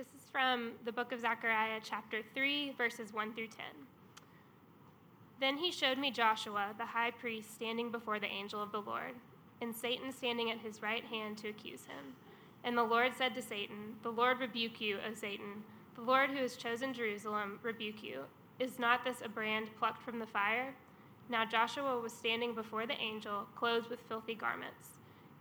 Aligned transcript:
This 0.00 0.22
is 0.22 0.30
from 0.32 0.70
the 0.86 0.92
book 0.92 1.12
of 1.12 1.20
Zechariah, 1.20 1.78
chapter 1.82 2.22
3, 2.34 2.72
verses 2.78 3.12
1 3.12 3.34
through 3.34 3.48
10. 3.48 3.66
Then 5.38 5.58
he 5.58 5.70
showed 5.70 5.98
me 5.98 6.10
Joshua, 6.10 6.68
the 6.78 6.86
high 6.86 7.10
priest, 7.10 7.54
standing 7.54 7.90
before 7.90 8.18
the 8.18 8.26
angel 8.26 8.62
of 8.62 8.72
the 8.72 8.80
Lord, 8.80 9.12
and 9.60 9.76
Satan 9.76 10.10
standing 10.10 10.50
at 10.50 10.60
his 10.60 10.80
right 10.80 11.04
hand 11.04 11.36
to 11.36 11.50
accuse 11.50 11.84
him. 11.84 12.14
And 12.64 12.78
the 12.78 12.82
Lord 12.82 13.12
said 13.14 13.34
to 13.34 13.42
Satan, 13.42 13.96
The 14.02 14.10
Lord 14.10 14.40
rebuke 14.40 14.80
you, 14.80 15.00
O 15.06 15.12
Satan. 15.12 15.64
The 15.96 16.00
Lord 16.00 16.30
who 16.30 16.38
has 16.38 16.56
chosen 16.56 16.94
Jerusalem 16.94 17.58
rebuke 17.62 18.02
you. 18.02 18.20
Is 18.58 18.78
not 18.78 19.04
this 19.04 19.20
a 19.22 19.28
brand 19.28 19.68
plucked 19.78 20.02
from 20.02 20.18
the 20.18 20.26
fire? 20.26 20.72
Now 21.28 21.44
Joshua 21.44 22.00
was 22.00 22.14
standing 22.14 22.54
before 22.54 22.86
the 22.86 22.98
angel, 22.98 23.48
clothed 23.54 23.90
with 23.90 24.00
filthy 24.08 24.34
garments. 24.34 24.92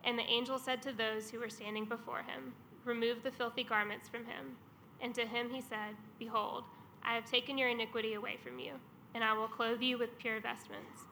And 0.04 0.20
the 0.20 0.24
angel 0.24 0.60
said 0.60 0.82
to 0.82 0.92
those 0.92 1.30
who 1.30 1.40
were 1.40 1.50
standing 1.50 1.86
before 1.86 2.24
him, 2.24 2.56
Remove 2.90 3.22
the 3.22 3.30
filthy 3.30 3.64
garments 3.64 4.10
from 4.10 4.26
him. 4.26 4.58
And 5.00 5.14
to 5.14 5.22
him 5.22 5.52
he 5.52 5.62
said, 5.62 5.94
Behold, 6.18 6.64
I 7.04 7.14
have 7.14 7.30
taken 7.30 7.56
your 7.56 7.70
iniquity 7.70 8.16
away 8.16 8.40
from 8.44 8.58
you 8.58 8.72
and 9.14 9.24
I 9.24 9.34
will 9.34 9.48
clothe 9.48 9.82
you 9.82 10.00
with 10.00 10.18
pure 10.18 10.40
vestments. 10.40 11.06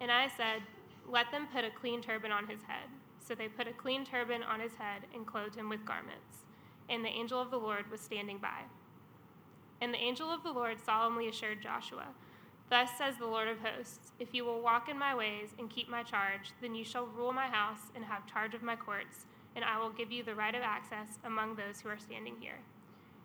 And 0.00 0.12
I 0.12 0.28
said, 0.28 0.62
Let 1.10 1.32
them 1.32 1.48
put 1.52 1.64
a 1.64 1.70
clean 1.70 2.00
turban 2.00 2.30
on 2.30 2.46
his 2.46 2.62
head. 2.62 2.88
So 3.18 3.34
they 3.34 3.48
put 3.48 3.66
a 3.66 3.72
clean 3.72 4.04
turban 4.04 4.44
on 4.44 4.60
his 4.60 4.76
head 4.78 5.02
and 5.12 5.26
clothed 5.26 5.56
him 5.56 5.68
with 5.68 5.84
garments. 5.84 6.44
And 6.88 7.04
the 7.04 7.08
angel 7.08 7.42
of 7.42 7.50
the 7.50 7.58
Lord 7.58 7.90
was 7.90 8.00
standing 8.00 8.38
by. 8.38 8.62
And 9.80 9.92
the 9.92 9.98
angel 9.98 10.28
of 10.28 10.44
the 10.44 10.52
Lord 10.52 10.78
solemnly 10.84 11.28
assured 11.28 11.60
Joshua, 11.60 12.06
Thus 12.70 12.90
says 12.96 13.16
the 13.18 13.26
Lord 13.26 13.48
of 13.48 13.58
hosts, 13.58 14.12
If 14.20 14.32
you 14.32 14.44
will 14.44 14.60
walk 14.60 14.88
in 14.88 14.96
my 14.96 15.16
ways 15.16 15.48
and 15.58 15.68
keep 15.68 15.88
my 15.88 16.04
charge, 16.04 16.52
then 16.60 16.76
you 16.76 16.84
shall 16.84 17.06
rule 17.06 17.32
my 17.32 17.48
house 17.48 17.90
and 17.96 18.04
have 18.04 18.24
charge 18.32 18.54
of 18.54 18.62
my 18.62 18.76
courts, 18.76 19.26
and 19.58 19.64
I 19.64 19.76
will 19.76 19.90
give 19.90 20.12
you 20.12 20.22
the 20.22 20.36
right 20.36 20.54
of 20.54 20.62
access 20.62 21.18
among 21.24 21.56
those 21.56 21.80
who 21.80 21.88
are 21.88 21.98
standing 21.98 22.36
here. 22.38 22.60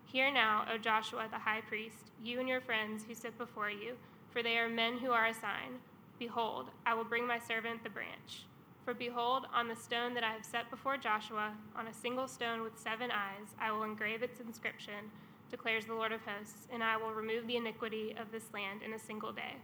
Hear 0.04 0.32
now, 0.32 0.66
O 0.68 0.78
Joshua 0.78 1.28
the 1.30 1.38
high 1.38 1.60
priest, 1.60 2.10
you 2.20 2.40
and 2.40 2.48
your 2.48 2.60
friends 2.60 3.04
who 3.06 3.14
sit 3.14 3.38
before 3.38 3.70
you, 3.70 3.94
for 4.32 4.42
they 4.42 4.58
are 4.58 4.68
men 4.68 4.98
who 4.98 5.12
are 5.12 5.26
a 5.26 5.32
sign. 5.32 5.78
Behold, 6.18 6.70
I 6.84 6.94
will 6.94 7.04
bring 7.04 7.24
my 7.24 7.38
servant 7.38 7.84
the 7.84 7.88
branch. 7.90 8.46
For 8.84 8.94
behold, 8.94 9.46
on 9.54 9.68
the 9.68 9.76
stone 9.76 10.12
that 10.14 10.24
I 10.24 10.32
have 10.32 10.44
set 10.44 10.70
before 10.70 10.96
Joshua, 10.96 11.52
on 11.76 11.86
a 11.86 11.94
single 11.94 12.26
stone 12.26 12.62
with 12.62 12.80
seven 12.80 13.12
eyes, 13.12 13.54
I 13.60 13.70
will 13.70 13.84
engrave 13.84 14.24
its 14.24 14.40
inscription, 14.40 15.12
declares 15.52 15.84
the 15.84 15.94
Lord 15.94 16.10
of 16.10 16.22
hosts, 16.22 16.66
and 16.72 16.82
I 16.82 16.96
will 16.96 17.12
remove 17.12 17.46
the 17.46 17.58
iniquity 17.58 18.16
of 18.20 18.32
this 18.32 18.52
land 18.52 18.82
in 18.84 18.92
a 18.92 18.98
single 18.98 19.32
day. 19.32 19.54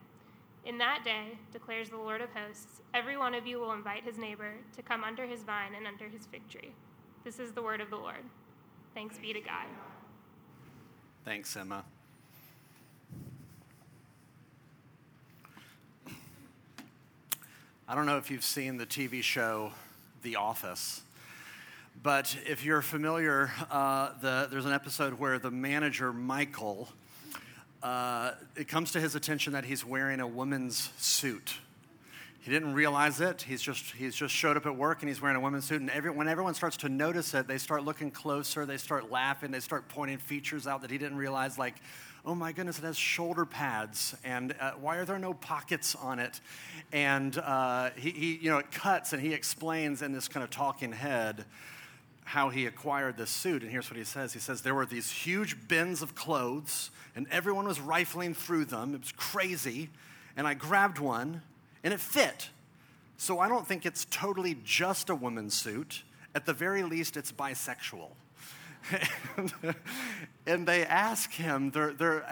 In 0.65 0.79
that 0.79 1.03
day, 1.05 1.39
declares 1.53 1.89
the 1.89 1.97
Lord 1.97 2.21
of 2.21 2.29
hosts, 2.35 2.83
every 2.93 3.17
one 3.17 3.35
of 3.35 3.47
you 3.47 3.59
will 3.59 3.73
invite 3.73 4.05
his 4.05 4.19
neighbor 4.19 4.53
to 4.77 4.83
come 4.83 5.05
under 5.05 5.27
his 5.27 5.43
vine 5.43 5.75
and 5.75 5.87
under 5.87 6.09
his 6.09 6.27
fig 6.27 6.47
tree. 6.49 6.73
This 7.25 7.39
is 7.39 7.53
the 7.53 7.63
word 7.63 7.81
of 7.81 7.91
the 7.91 7.97
Lord. 7.97 8.25
Thanks 8.95 9.19
be 9.19 9.33
to 9.33 9.41
God. 9.41 9.67
Thanks, 11.25 11.57
Emma. 11.57 11.85
I 17.89 17.95
don't 17.95 18.07
know 18.07 18.19
if 18.19 18.31
you've 18.31 18.45
seen 18.45 18.77
the 18.77 18.87
TV 18.87 19.23
show 19.23 19.73
The 20.23 20.37
Office, 20.37 21.03
but 22.03 22.37
if 22.47 22.65
you're 22.65 22.83
familiar, 22.83 23.51
uh, 23.71 24.13
the, 24.21 24.49
there's 24.51 24.67
an 24.67 24.73
episode 24.73 25.15
where 25.15 25.39
the 25.39 25.51
manager, 25.51 26.13
Michael, 26.13 26.89
uh, 27.83 28.33
it 28.57 28.69
comes 28.69 28.93
to 28.93 29.01
his 29.01 29.15
attention 29.15 29.53
that 29.55 29.65
he's 29.65 29.85
wearing 29.85 30.21
a 30.21 30.27
woman's 30.27 30.91
suit. 30.99 31.55
He 32.41 32.51
didn't 32.51 32.73
realize 32.73 33.21
it. 33.21 33.43
He's 33.43 33.61
just, 33.61 33.93
he's 33.93 34.15
just 34.15 34.35
showed 34.35 34.57
up 34.57 34.65
at 34.65 34.75
work 34.75 35.03
and 35.03 35.09
he's 35.09 35.21
wearing 35.21 35.37
a 35.37 35.41
woman's 35.41 35.67
suit. 35.67 35.81
And 35.81 35.91
every, 35.91 36.11
when 36.11 36.27
everyone 36.27 36.55
starts 36.55 36.79
to 36.79 36.89
notice 36.89 37.35
it, 37.35 37.47
they 37.47 37.59
start 37.59 37.85
looking 37.85 38.11
closer, 38.11 38.65
they 38.65 38.79
start 38.79 39.11
laughing, 39.11 39.51
they 39.51 39.61
start 39.61 39.89
pointing 39.89 40.17
features 40.19 40.67
out 40.67 40.81
that 40.81 40.91
he 40.91 40.97
didn't 40.97 41.19
realize, 41.19 41.59
like, 41.59 41.75
oh 42.25 42.35
my 42.35 42.53
goodness, 42.53 42.79
it 42.79 42.85
has 42.85 42.97
shoulder 42.97 43.45
pads. 43.45 44.15
And 44.25 44.55
uh, 44.59 44.73
why 44.73 44.97
are 44.97 45.05
there 45.05 45.19
no 45.19 45.35
pockets 45.35 45.95
on 45.95 46.19
it? 46.19 46.41
And 46.93 47.37
uh, 47.37 47.91
he, 47.97 48.11
he, 48.11 48.35
you 48.37 48.51
know, 48.51 48.59
it 48.59 48.71
cuts 48.71 49.13
and 49.13 49.21
he 49.23 49.35
explains 49.35 50.01
in 50.01 50.13
this 50.13 50.27
kind 50.27 50.43
of 50.43 50.51
talking 50.51 50.93
head 50.93 51.45
how 52.25 52.49
he 52.49 52.67
acquired 52.67 53.17
this 53.17 53.31
suit. 53.31 53.63
And 53.63 53.71
here's 53.71 53.91
what 53.91 53.97
he 53.97 54.05
says 54.05 54.33
He 54.33 54.39
says, 54.39 54.63
There 54.63 54.75
were 54.75 54.87
these 54.87 55.11
huge 55.11 55.69
bins 55.69 56.03
of 56.03 56.15
clothes, 56.15 56.91
and 57.15 57.27
everyone 57.31 57.67
was 57.67 57.81
rifling 57.81 58.35
through 58.35 58.67
them. 58.67 58.95
It 58.95 59.01
was 59.01 59.13
crazy. 59.13 59.91
And 60.37 60.47
I 60.47 60.55
grabbed 60.55 60.99
one 60.99 61.43
and 61.83 61.93
it 61.93 62.01
fit. 62.01 62.51
So 63.17 63.39
I 63.39 63.49
don't 63.49 63.67
think 63.67 63.85
it's 63.85 64.07
totally 64.07 64.57
just 64.65 65.11
a 65.11 65.15
woman's 65.15 65.55
suit. 65.55 66.05
At 66.35 66.47
the 66.47 66.53
very 66.53 66.83
least, 66.83 67.17
it's 67.17 67.33
bisexual. 67.33 68.09
and, 70.47 70.67
they 70.67 70.85
ask 70.87 71.31
him, 71.33 71.71
they're, 71.71 71.93
they're, 71.93 72.25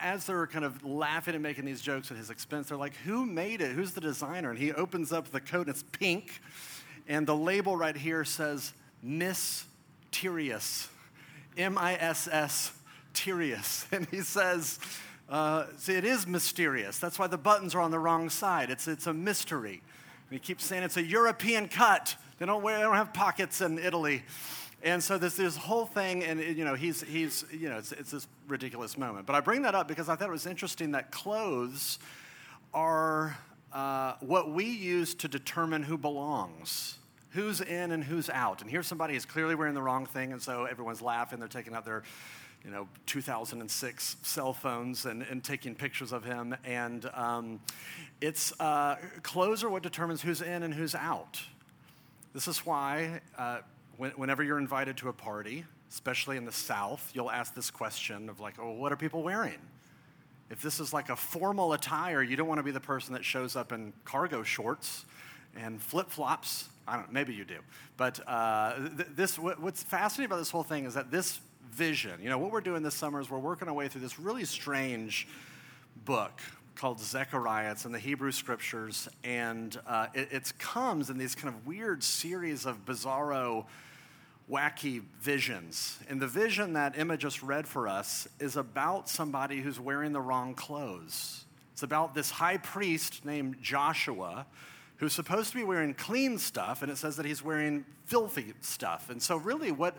as 0.00 0.26
they're 0.26 0.46
kind 0.46 0.64
of 0.64 0.84
laughing 0.84 1.32
and 1.34 1.42
making 1.42 1.64
these 1.64 1.80
jokes 1.80 2.10
at 2.10 2.18
his 2.18 2.28
expense, 2.28 2.68
they're 2.68 2.76
like, 2.76 2.94
Who 3.06 3.24
made 3.24 3.62
it? 3.62 3.72
Who's 3.72 3.92
the 3.92 4.02
designer? 4.02 4.50
And 4.50 4.58
he 4.58 4.72
opens 4.72 5.12
up 5.12 5.30
the 5.30 5.40
coat, 5.40 5.68
and 5.68 5.70
it's 5.70 5.82
pink. 5.82 6.42
And 7.08 7.26
the 7.26 7.36
label 7.36 7.76
right 7.76 7.96
here 7.96 8.24
says 8.24 8.74
Mysterious. 9.06 10.88
M 11.56 11.78
I 11.78 11.94
S 11.94 12.28
S, 12.30 12.72
Tyrius. 13.14 13.86
And 13.92 14.06
he 14.10 14.20
says, 14.20 14.78
uh, 15.28 15.66
see, 15.78 15.94
it 15.94 16.04
is 16.04 16.26
mysterious. 16.26 16.98
That's 16.98 17.18
why 17.18 17.26
the 17.26 17.38
buttons 17.38 17.74
are 17.74 17.80
on 17.80 17.90
the 17.90 17.98
wrong 17.98 18.28
side. 18.28 18.70
It's, 18.70 18.86
it's 18.88 19.06
a 19.06 19.14
mystery. 19.14 19.82
And 20.28 20.32
he 20.32 20.38
keeps 20.38 20.64
saying 20.64 20.82
it's 20.82 20.96
a 20.96 21.02
European 21.02 21.68
cut. 21.68 22.16
They 22.38 22.46
don't, 22.46 22.62
wear, 22.62 22.76
they 22.76 22.82
don't 22.82 22.96
have 22.96 23.12
pockets 23.12 23.60
in 23.60 23.78
Italy. 23.78 24.22
And 24.82 25.02
so 25.02 25.18
there's 25.18 25.36
this 25.36 25.56
whole 25.56 25.86
thing, 25.86 26.22
and 26.22 26.38
you 26.38 26.64
know, 26.64 26.74
he's, 26.74 27.02
he's 27.02 27.44
you 27.50 27.68
know, 27.68 27.78
it's, 27.78 27.92
it's 27.92 28.10
this 28.10 28.28
ridiculous 28.46 28.98
moment. 28.98 29.26
But 29.26 29.34
I 29.34 29.40
bring 29.40 29.62
that 29.62 29.74
up 29.74 29.88
because 29.88 30.08
I 30.08 30.16
thought 30.16 30.28
it 30.28 30.32
was 30.32 30.46
interesting 30.46 30.92
that 30.92 31.10
clothes 31.10 31.98
are 32.74 33.38
uh, 33.72 34.14
what 34.20 34.50
we 34.50 34.64
use 34.64 35.14
to 35.14 35.28
determine 35.28 35.82
who 35.82 35.96
belongs 35.96 36.98
who's 37.36 37.60
in 37.60 37.92
and 37.92 38.02
who's 38.02 38.30
out. 38.30 38.62
And 38.62 38.70
here's 38.70 38.86
somebody 38.86 39.12
who's 39.12 39.26
clearly 39.26 39.54
wearing 39.54 39.74
the 39.74 39.82
wrong 39.82 40.06
thing, 40.06 40.32
and 40.32 40.40
so 40.40 40.64
everyone's 40.64 41.02
laughing. 41.02 41.38
They're 41.38 41.48
taking 41.48 41.74
out 41.74 41.84
their 41.84 42.02
you 42.64 42.70
know, 42.70 42.88
2006 43.04 44.16
cell 44.22 44.54
phones 44.54 45.04
and, 45.04 45.22
and 45.22 45.44
taking 45.44 45.74
pictures 45.74 46.12
of 46.12 46.24
him. 46.24 46.56
And 46.64 47.08
um, 47.12 47.60
it's 48.22 48.58
uh, 48.58 48.96
clothes 49.22 49.62
are 49.62 49.68
what 49.68 49.82
determines 49.82 50.22
who's 50.22 50.40
in 50.40 50.62
and 50.62 50.72
who's 50.72 50.94
out. 50.94 51.40
This 52.32 52.48
is 52.48 52.64
why 52.64 53.20
uh, 53.36 53.58
when, 53.98 54.12
whenever 54.12 54.42
you're 54.42 54.58
invited 54.58 54.96
to 54.98 55.10
a 55.10 55.12
party, 55.12 55.64
especially 55.90 56.38
in 56.38 56.46
the 56.46 56.52
South, 56.52 57.12
you'll 57.14 57.30
ask 57.30 57.54
this 57.54 57.70
question 57.70 58.30
of 58.30 58.40
like, 58.40 58.54
oh, 58.58 58.72
what 58.72 58.92
are 58.92 58.96
people 58.96 59.22
wearing? 59.22 59.58
If 60.50 60.62
this 60.62 60.80
is 60.80 60.92
like 60.92 61.10
a 61.10 61.16
formal 61.16 61.74
attire, 61.74 62.22
you 62.22 62.34
don't 62.34 62.48
want 62.48 62.60
to 62.60 62.64
be 62.64 62.70
the 62.70 62.80
person 62.80 63.12
that 63.12 63.24
shows 63.24 63.56
up 63.56 63.72
in 63.72 63.92
cargo 64.04 64.42
shorts 64.42 65.04
and 65.54 65.80
flip 65.80 66.10
flops. 66.10 66.68
I 66.88 66.96
don't. 66.96 67.12
Maybe 67.12 67.34
you 67.34 67.44
do, 67.44 67.58
but 67.96 68.20
uh, 68.28 68.76
th- 68.96 69.08
this. 69.14 69.38
What's 69.38 69.82
fascinating 69.82 70.26
about 70.26 70.38
this 70.38 70.50
whole 70.50 70.62
thing 70.62 70.84
is 70.84 70.94
that 70.94 71.10
this 71.10 71.40
vision. 71.72 72.20
You 72.22 72.30
know, 72.30 72.38
what 72.38 72.52
we're 72.52 72.60
doing 72.60 72.82
this 72.82 72.94
summer 72.94 73.20
is 73.20 73.30
we're 73.30 73.38
working 73.38 73.68
our 73.68 73.74
way 73.74 73.88
through 73.88 74.00
this 74.00 74.18
really 74.18 74.44
strange 74.44 75.28
book 76.04 76.40
called 76.74 77.00
Zechariah. 77.00 77.72
It's 77.72 77.84
in 77.84 77.92
the 77.92 77.98
Hebrew 77.98 78.32
scriptures, 78.32 79.08
and 79.24 79.78
uh, 79.86 80.06
it, 80.14 80.28
it, 80.30 80.52
comes 80.58 81.10
in 81.10 81.18
these 81.18 81.34
kind 81.34 81.54
of 81.54 81.66
weird 81.66 82.02
series 82.02 82.66
of 82.66 82.84
bizarro, 82.84 83.66
wacky 84.50 85.02
visions. 85.20 85.98
And 86.08 86.20
the 86.20 86.26
vision 86.26 86.74
that 86.74 86.98
Emma 86.98 87.16
just 87.16 87.42
read 87.42 87.66
for 87.66 87.88
us 87.88 88.28
is 88.38 88.56
about 88.56 89.08
somebody 89.08 89.60
who's 89.60 89.80
wearing 89.80 90.12
the 90.12 90.20
wrong 90.20 90.54
clothes. 90.54 91.44
It's 91.72 91.82
about 91.82 92.14
this 92.14 92.30
high 92.30 92.58
priest 92.58 93.24
named 93.24 93.56
Joshua 93.60 94.46
who's 94.98 95.12
supposed 95.12 95.50
to 95.50 95.56
be 95.56 95.64
wearing 95.64 95.94
clean 95.94 96.38
stuff, 96.38 96.82
and 96.82 96.90
it 96.90 96.96
says 96.96 97.16
that 97.16 97.26
he's 97.26 97.42
wearing 97.42 97.84
filthy 98.06 98.54
stuff. 98.60 99.10
And 99.10 99.22
so, 99.22 99.36
really, 99.36 99.72
what 99.72 99.96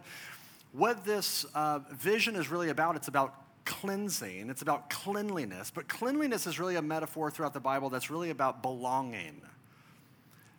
what 0.71 1.05
this 1.05 1.45
uh, 1.55 1.79
vision 1.91 2.35
is 2.35 2.49
really 2.49 2.69
about, 2.69 2.95
it's 2.95 3.07
about 3.07 3.33
cleansing, 3.65 4.49
it's 4.49 4.61
about 4.61 4.89
cleanliness. 4.89 5.71
But 5.71 5.88
cleanliness 5.88 6.47
is 6.47 6.59
really 6.59 6.75
a 6.75 6.81
metaphor 6.81 7.31
throughout 7.31 7.53
the 7.53 7.59
Bible 7.59 7.89
that's 7.89 8.09
really 8.09 8.29
about 8.29 8.61
belonging. 8.61 9.41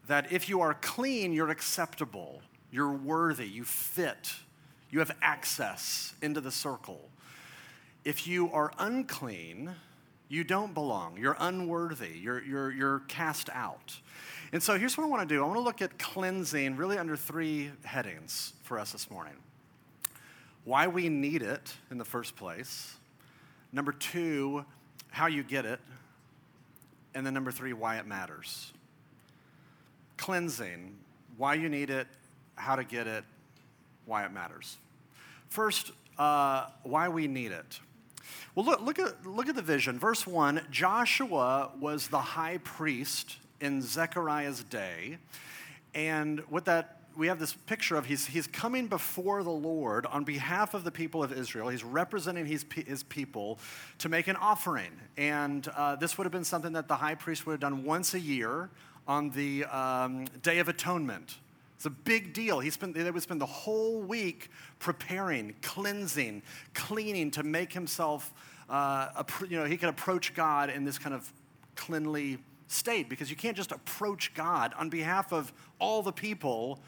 That 0.06 0.32
if 0.32 0.48
you 0.48 0.60
are 0.60 0.74
clean, 0.74 1.32
you're 1.32 1.50
acceptable, 1.50 2.42
you're 2.70 2.92
worthy, 2.92 3.46
you 3.46 3.64
fit, 3.64 4.32
you 4.90 4.98
have 5.00 5.14
access 5.20 6.14
into 6.22 6.40
the 6.40 6.50
circle. 6.50 7.08
If 8.04 8.26
you 8.26 8.50
are 8.52 8.72
unclean, 8.78 9.74
you 10.28 10.44
don't 10.44 10.74
belong. 10.74 11.16
You're 11.18 11.36
unworthy. 11.38 12.18
You're, 12.18 12.42
you're, 12.42 12.70
you're 12.70 12.98
cast 13.08 13.48
out. 13.52 13.98
And 14.52 14.62
so 14.62 14.78
here's 14.78 14.96
what 14.96 15.04
I 15.04 15.08
want 15.08 15.28
to 15.28 15.34
do 15.34 15.42
I 15.42 15.46
want 15.46 15.58
to 15.58 15.62
look 15.62 15.82
at 15.82 15.98
cleansing 15.98 16.76
really 16.76 16.98
under 16.98 17.16
three 17.16 17.70
headings 17.84 18.52
for 18.62 18.78
us 18.78 18.92
this 18.92 19.10
morning 19.10 19.34
why 20.64 20.86
we 20.86 21.08
need 21.08 21.40
it 21.40 21.74
in 21.90 21.96
the 21.96 22.04
first 22.04 22.36
place. 22.36 22.94
Number 23.72 23.90
two, 23.92 24.66
how 25.10 25.26
you 25.26 25.42
get 25.42 25.64
it. 25.64 25.80
And 27.14 27.24
then 27.24 27.32
number 27.32 27.50
three, 27.50 27.72
why 27.72 27.96
it 27.96 28.06
matters. 28.06 28.70
Cleansing, 30.18 30.94
why 31.38 31.54
you 31.54 31.70
need 31.70 31.88
it, 31.88 32.06
how 32.54 32.76
to 32.76 32.84
get 32.84 33.06
it, 33.06 33.24
why 34.04 34.26
it 34.26 34.32
matters. 34.32 34.76
First, 35.48 35.92
uh, 36.18 36.66
why 36.82 37.08
we 37.08 37.28
need 37.28 37.52
it. 37.52 37.80
Well, 38.54 38.66
look, 38.66 38.80
look, 38.80 38.98
at, 38.98 39.26
look 39.26 39.48
at 39.48 39.56
the 39.56 39.62
vision. 39.62 39.98
Verse 39.98 40.26
1 40.26 40.62
Joshua 40.70 41.70
was 41.80 42.08
the 42.08 42.20
high 42.20 42.58
priest 42.58 43.36
in 43.60 43.82
Zechariah's 43.82 44.64
day. 44.64 45.18
And 45.94 46.40
what 46.48 46.64
that 46.66 46.98
we 47.18 47.26
have 47.26 47.40
this 47.40 47.52
picture 47.52 47.96
of 47.96 48.06
he's, 48.06 48.26
he's 48.26 48.46
coming 48.46 48.86
before 48.86 49.42
the 49.42 49.50
Lord 49.50 50.06
on 50.06 50.22
behalf 50.22 50.72
of 50.72 50.84
the 50.84 50.92
people 50.92 51.24
of 51.24 51.32
Israel. 51.32 51.68
He's 51.68 51.82
representing 51.82 52.46
his, 52.46 52.64
his 52.86 53.02
people 53.02 53.58
to 53.98 54.08
make 54.08 54.28
an 54.28 54.36
offering. 54.36 54.92
And 55.16 55.66
uh, 55.76 55.96
this 55.96 56.16
would 56.16 56.24
have 56.24 56.32
been 56.32 56.44
something 56.44 56.74
that 56.74 56.86
the 56.86 56.94
high 56.94 57.16
priest 57.16 57.44
would 57.44 57.54
have 57.54 57.60
done 57.60 57.82
once 57.82 58.14
a 58.14 58.20
year 58.20 58.70
on 59.08 59.30
the 59.30 59.64
um, 59.64 60.26
Day 60.42 60.60
of 60.60 60.68
Atonement. 60.68 61.38
It's 61.78 61.86
a 61.86 61.90
big 61.90 62.32
deal. 62.32 62.58
He 62.58 62.70
spent, 62.70 62.96
they 62.96 63.08
would 63.08 63.22
spend 63.22 63.40
the 63.40 63.46
whole 63.46 64.00
week 64.00 64.50
preparing, 64.80 65.54
cleansing, 65.62 66.42
cleaning 66.74 67.30
to 67.30 67.44
make 67.44 67.72
himself, 67.72 68.34
uh, 68.68 69.22
you 69.48 69.56
know, 69.56 69.64
he 69.64 69.76
could 69.76 69.88
approach 69.88 70.34
God 70.34 70.70
in 70.70 70.82
this 70.82 70.98
kind 70.98 71.14
of 71.14 71.32
cleanly 71.76 72.38
state 72.66 73.08
because 73.08 73.30
you 73.30 73.36
can't 73.36 73.56
just 73.56 73.70
approach 73.70 74.34
God 74.34 74.74
on 74.76 74.90
behalf 74.90 75.32
of 75.32 75.52
all 75.78 76.02
the 76.02 76.10
people 76.10 76.80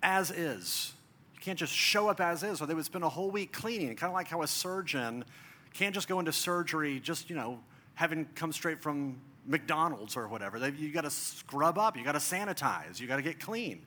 as 0.00 0.30
is. 0.30 0.92
You 1.34 1.40
can't 1.40 1.58
just 1.58 1.74
show 1.74 2.08
up 2.08 2.20
as 2.20 2.44
is, 2.44 2.62
or 2.62 2.66
they 2.66 2.74
would 2.74 2.84
spend 2.84 3.02
a 3.02 3.08
whole 3.08 3.32
week 3.32 3.52
cleaning. 3.52 3.88
Kind 3.96 4.12
of 4.12 4.14
like 4.14 4.28
how 4.28 4.42
a 4.42 4.46
surgeon 4.46 5.24
can't 5.74 5.92
just 5.92 6.06
go 6.06 6.20
into 6.20 6.32
surgery 6.32 7.00
just, 7.00 7.30
you 7.30 7.34
know, 7.34 7.58
having 7.94 8.26
come 8.36 8.52
straight 8.52 8.80
from 8.80 9.16
McDonald's 9.46 10.16
or 10.16 10.28
whatever. 10.28 10.58
You 10.68 10.92
got 10.92 11.04
to 11.04 11.10
scrub 11.10 11.78
up, 11.78 11.96
you 11.96 12.04
got 12.04 12.12
to 12.12 12.18
sanitize, 12.18 13.00
you 13.00 13.06
got 13.06 13.16
to 13.16 13.22
get 13.22 13.40
clean. 13.40 13.82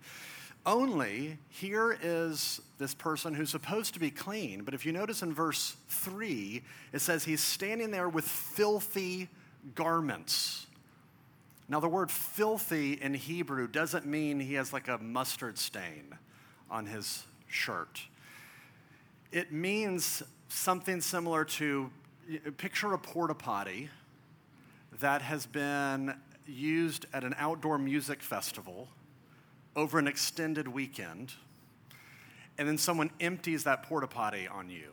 Only 0.65 1.37
here 1.49 1.97
is 2.01 2.61
this 2.77 2.93
person 2.93 3.33
who's 3.33 3.49
supposed 3.49 3.93
to 3.95 3.99
be 3.99 4.09
clean, 4.09 4.63
but 4.63 4.73
if 4.73 4.85
you 4.85 4.93
notice 4.93 5.21
in 5.21 5.33
verse 5.33 5.75
3, 5.89 6.61
it 6.93 6.99
says 6.99 7.25
he's 7.25 7.41
standing 7.41 7.91
there 7.91 8.07
with 8.07 8.25
filthy 8.25 9.27
garments. 9.75 10.67
Now, 11.67 11.79
the 11.79 11.89
word 11.89 12.11
filthy 12.11 12.93
in 12.93 13.13
Hebrew 13.13 13.67
doesn't 13.67 14.05
mean 14.05 14.39
he 14.39 14.53
has 14.53 14.71
like 14.71 14.87
a 14.87 14.97
mustard 14.97 15.57
stain 15.57 16.17
on 16.69 16.85
his 16.85 17.25
shirt. 17.47 18.01
It 19.31 19.51
means 19.51 20.23
something 20.47 21.01
similar 21.01 21.43
to 21.45 21.89
picture 22.57 22.93
a 22.93 22.97
porta 22.97 23.33
potty 23.33 23.89
that 24.99 25.21
has 25.21 25.45
been 25.45 26.15
used 26.45 27.05
at 27.13 27.23
an 27.23 27.35
outdoor 27.37 27.77
music 27.77 28.21
festival 28.21 28.87
over 29.75 29.97
an 29.99 30.07
extended 30.07 30.67
weekend, 30.67 31.33
and 32.57 32.67
then 32.67 32.77
someone 32.77 33.09
empties 33.19 33.63
that 33.63 33.83
porta 33.83 34.07
potty 34.07 34.47
on 34.47 34.69
you. 34.69 34.91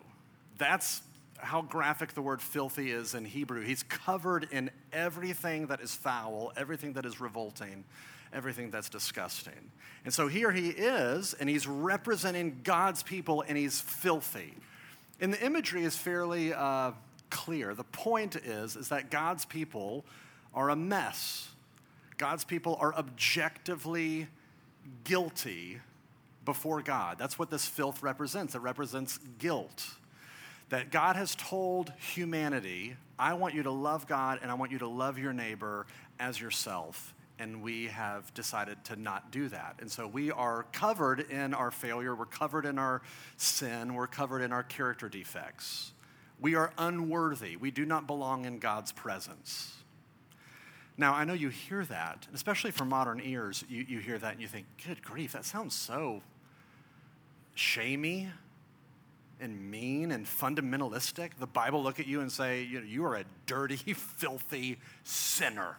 That's 0.59 1.03
how 1.39 1.63
graphic 1.63 2.15
the 2.15 2.23
word 2.23 2.41
filthy 2.41 2.91
is 2.91 3.15
in 3.15 3.25
Hebrew. 3.25 3.63
He's 3.63 3.83
covered 3.83 4.49
in 4.51 4.71
everything 4.93 5.67
that 5.67 5.81
is 5.81 5.95
foul, 5.95 6.53
everything 6.57 6.95
that 6.95 7.07
is 7.07 7.21
revolting, 7.21 7.85
everything 8.33 8.71
that's 8.71 8.89
disgusting. 8.89 9.71
And 10.05 10.13
so 10.13 10.29
here 10.29 10.53
he 10.53 10.69
is, 10.69 11.35
and 11.35 11.49
he's 11.49 11.67
representing 11.67 12.61
God's 12.63 13.03
people, 13.03 13.45
and 13.47 13.57
he's 13.57 13.81
filthy. 13.81 14.55
And 15.21 15.33
the 15.33 15.45
imagery 15.45 15.85
is 15.85 15.97
fairly 15.97 16.55
uh, 16.55 16.93
clear. 17.31 17.75
The 17.75 17.85
point 17.85 18.37
is, 18.37 18.77
is 18.77 18.89
that 18.89 19.11
God's 19.11 19.45
people 19.45 20.05
are 20.55 20.71
a 20.71 20.77
mess. 20.77 21.49
God's 22.19 22.45
people 22.45 22.77
are 22.81 22.95
objectively 22.95 24.27
guilty 25.05 25.79
before 26.45 26.83
God. 26.83 27.19
That's 27.19 27.39
what 27.39 27.51
this 27.51 27.67
filth 27.67 28.03
represents. 28.03 28.55
It 28.55 28.61
represents 28.61 29.19
guilt 29.39 29.95
that 30.71 30.91
God 30.91 31.17
has 31.17 31.35
told 31.35 31.93
humanity, 31.99 32.97
I 33.19 33.35
want 33.35 33.55
you 33.55 33.65
to 33.65 33.71
love 33.71 34.07
God 34.07 34.39
and 34.41 34.51
I 34.51 34.55
want 34.55 34.73
you 34.73 34.79
to 34.79 34.89
love 34.89 35.19
your 35.19 35.33
neighbor 35.33 35.87
as 36.19 36.41
yourself. 36.41 37.13
And 37.39 37.63
we 37.63 37.87
have 37.87 38.33
decided 38.35 38.83
to 38.85 38.97
not 38.97 39.31
do 39.31 39.49
that. 39.49 39.77
And 39.81 39.91
so 39.91 40.07
we 40.07 40.31
are 40.31 40.67
covered 40.73 41.21
in 41.21 41.55
our 41.55 41.71
failure, 41.71 42.15
we're 42.15 42.27
covered 42.27 42.67
in 42.67 42.79
our 42.79 43.03
sin, 43.37 43.95
we're 43.95 44.07
covered 44.07 44.43
in 44.43 44.53
our 44.53 44.63
character 44.63 45.09
defects. 45.09 45.93
We 46.41 46.55
are 46.55 46.73
unworthy. 46.79 47.57
We 47.57 47.71
do 47.71 47.85
not 47.85 48.07
belong 48.07 48.45
in 48.45 48.59
God's 48.59 48.93
presence. 48.93 49.75
Now, 50.97 51.15
I 51.15 51.25
know 51.25 51.33
you 51.33 51.49
hear 51.49 51.85
that, 51.87 52.27
especially 52.35 52.71
for 52.71 52.85
modern 52.85 53.21
ears, 53.21 53.65
you, 53.69 53.85
you 53.89 53.99
hear 54.01 54.19
that 54.19 54.33
and 54.33 54.41
you 54.41 54.49
think, 54.49 54.67
good 54.87 55.03
grief, 55.03 55.33
that 55.33 55.45
sounds 55.45 55.75
so 55.75 56.23
shamey 57.55 58.29
and 59.41 59.71
mean 59.71 60.13
and 60.13 60.27
fundamentalistic, 60.27 61.31
the 61.39 61.47
Bible 61.47 61.83
look 61.83 61.99
at 62.01 62.07
you 62.07 62.21
and 62.21 62.31
say, 62.31 62.63
you, 62.63 62.81
know, 62.81 62.87
you 62.87 63.05
are 63.05 63.17
a 63.17 63.25
dirty, 63.47 63.77
filthy 63.95 64.79
sinner. 65.05 65.77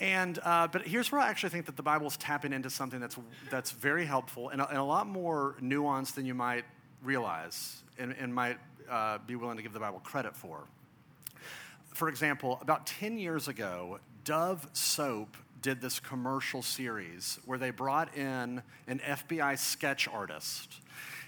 And, 0.00 0.38
uh, 0.42 0.68
but 0.68 0.82
here's 0.82 1.10
where 1.12 1.20
I 1.20 1.28
actually 1.28 1.50
think 1.50 1.66
that 1.66 1.76
the 1.76 1.82
Bible 1.82 2.06
is 2.06 2.16
tapping 2.16 2.52
into 2.52 2.70
something 2.70 3.00
that's, 3.00 3.16
that's 3.50 3.70
very 3.70 4.04
helpful 4.04 4.48
and 4.48 4.60
a, 4.60 4.68
and 4.68 4.78
a 4.78 4.84
lot 4.84 5.06
more 5.06 5.56
nuanced 5.60 6.14
than 6.14 6.26
you 6.26 6.34
might 6.34 6.64
realize 7.02 7.82
and, 7.98 8.14
and 8.18 8.34
might 8.34 8.58
uh, 8.90 9.18
be 9.26 9.36
willing 9.36 9.56
to 9.56 9.62
give 9.62 9.72
the 9.72 9.80
Bible 9.80 10.00
credit 10.00 10.36
for. 10.36 10.64
For 11.94 12.08
example, 12.08 12.58
about 12.60 12.86
10 12.86 13.18
years 13.18 13.48
ago, 13.48 13.98
Dove 14.24 14.66
Soap 14.72 15.36
did 15.62 15.80
this 15.80 16.00
commercial 16.00 16.60
series 16.60 17.38
where 17.46 17.58
they 17.58 17.70
brought 17.70 18.16
in 18.16 18.62
an 18.86 19.00
FBI 19.00 19.58
sketch 19.58 20.08
artist 20.08 20.80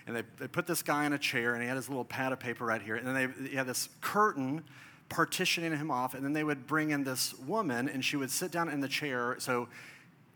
and 0.07 0.15
they, 0.15 0.23
they 0.39 0.47
put 0.47 0.67
this 0.67 0.83
guy 0.83 1.05
in 1.05 1.13
a 1.13 1.19
chair, 1.19 1.55
and 1.55 1.63
he 1.63 1.69
had 1.69 1.77
his 1.77 1.89
little 1.89 2.05
pad 2.05 2.33
of 2.33 2.39
paper 2.39 2.65
right 2.65 2.81
here. 2.81 2.95
And 2.95 3.07
then 3.07 3.15
they, 3.15 3.49
he 3.49 3.57
had 3.57 3.67
this 3.67 3.89
curtain 4.01 4.63
partitioning 5.09 5.77
him 5.77 5.91
off, 5.91 6.15
and 6.15 6.25
then 6.25 6.33
they 6.33 6.45
would 6.45 6.67
bring 6.67 6.91
in 6.91 7.05
this 7.05 7.35
woman, 7.41 7.89
and 7.89 8.05
she 8.05 8.17
would 8.17 8.31
sit 8.31 8.53
down 8.53 8.69
in 8.69 8.81
the 8.81 8.89
chair. 8.89 9.37
So 9.39 9.69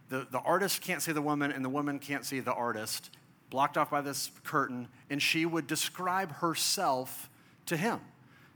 the, 0.09 0.27
the 0.31 0.41
artist 0.41 0.83
can't 0.83 1.01
see 1.01 1.13
the 1.13 1.23
woman, 1.23 1.53
and 1.53 1.65
the 1.65 1.69
woman 1.69 2.01
can't 2.01 2.25
see 2.25 2.41
the 2.41 2.53
artist, 2.53 3.11
blocked 3.51 3.77
off 3.77 3.91
by 3.91 4.01
this 4.01 4.31
curtain, 4.45 4.89
and 5.11 5.21
she 5.21 5.45
would 5.45 5.67
describe 5.67 6.33
herself 6.37 7.29
to 7.67 7.77
him. 7.77 8.01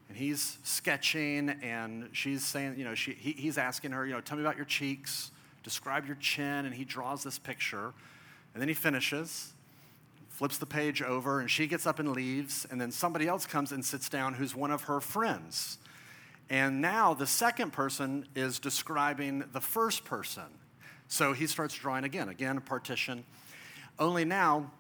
And 0.08 0.17
he's 0.17 0.58
sketching, 0.62 1.50
and 1.62 2.08
she's 2.12 2.44
saying, 2.44 2.76
you 2.79 2.85
know, 2.85 2.94
she, 2.94 3.12
he, 3.12 3.32
he's 3.32 3.58
asking 3.58 3.93
her, 3.93 4.06
you 4.06 4.12
know, 4.12 4.20
tell 4.20 4.37
me 4.37 4.44
about 4.44 4.56
your 4.56 4.67
cheeks, 4.67 5.31
describe 5.62 6.06
your 6.06 6.17
chin, 6.17 6.67
and 6.67 6.75
he 6.75 6.85
draws 6.85 7.25
this 7.25 7.38
picture. 7.38 7.93
And 8.52 8.61
then 8.61 8.69
he 8.69 8.75
finishes, 8.75 9.52
flips 10.29 10.58
the 10.58 10.66
page 10.66 11.02
over, 11.02 11.40
and 11.40 11.50
she 11.50 11.66
gets 11.66 11.87
up 11.87 11.99
and 11.99 12.12
leaves. 12.12 12.66
And 12.71 12.80
then 12.80 12.92
somebody 12.92 13.26
else 13.26 13.47
comes 13.47 13.73
and 13.73 13.85
sits 13.85 14.09
down 14.09 14.35
who's 14.35 14.54
one 14.54 14.71
of 14.71 14.83
her 14.85 15.00
friends. 15.00 15.78
And 16.50 16.80
now 16.80 17.14
the 17.14 17.26
second 17.26 17.73
person 17.73 18.26
is 18.37 18.59
describing 18.59 19.45
the 19.52 19.61
first 19.61 20.04
person. 20.04 20.45
So 21.09 21.33
he 21.33 21.47
starts 21.47 21.75
drawing 21.75 22.04
again, 22.04 22.28
again, 22.28 22.59
a 22.59 22.61
partition. 22.61 23.25
Only 23.99 24.25
now, 24.25 24.71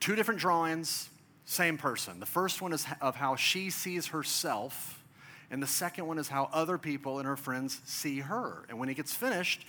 two 0.00 0.16
different 0.16 0.40
drawings, 0.40 1.08
same 1.44 1.78
person. 1.78 2.20
The 2.20 2.26
first 2.26 2.60
one 2.62 2.72
is 2.72 2.86
of 3.00 3.16
how 3.16 3.36
she 3.36 3.70
sees 3.70 4.08
herself, 4.08 5.02
and 5.50 5.62
the 5.62 5.66
second 5.66 6.06
one 6.06 6.18
is 6.18 6.28
how 6.28 6.48
other 6.52 6.78
people 6.78 7.18
and 7.18 7.26
her 7.26 7.36
friends 7.36 7.80
see 7.84 8.20
her. 8.20 8.64
And 8.68 8.78
when 8.78 8.88
he 8.88 8.94
gets 8.94 9.14
finished, 9.14 9.66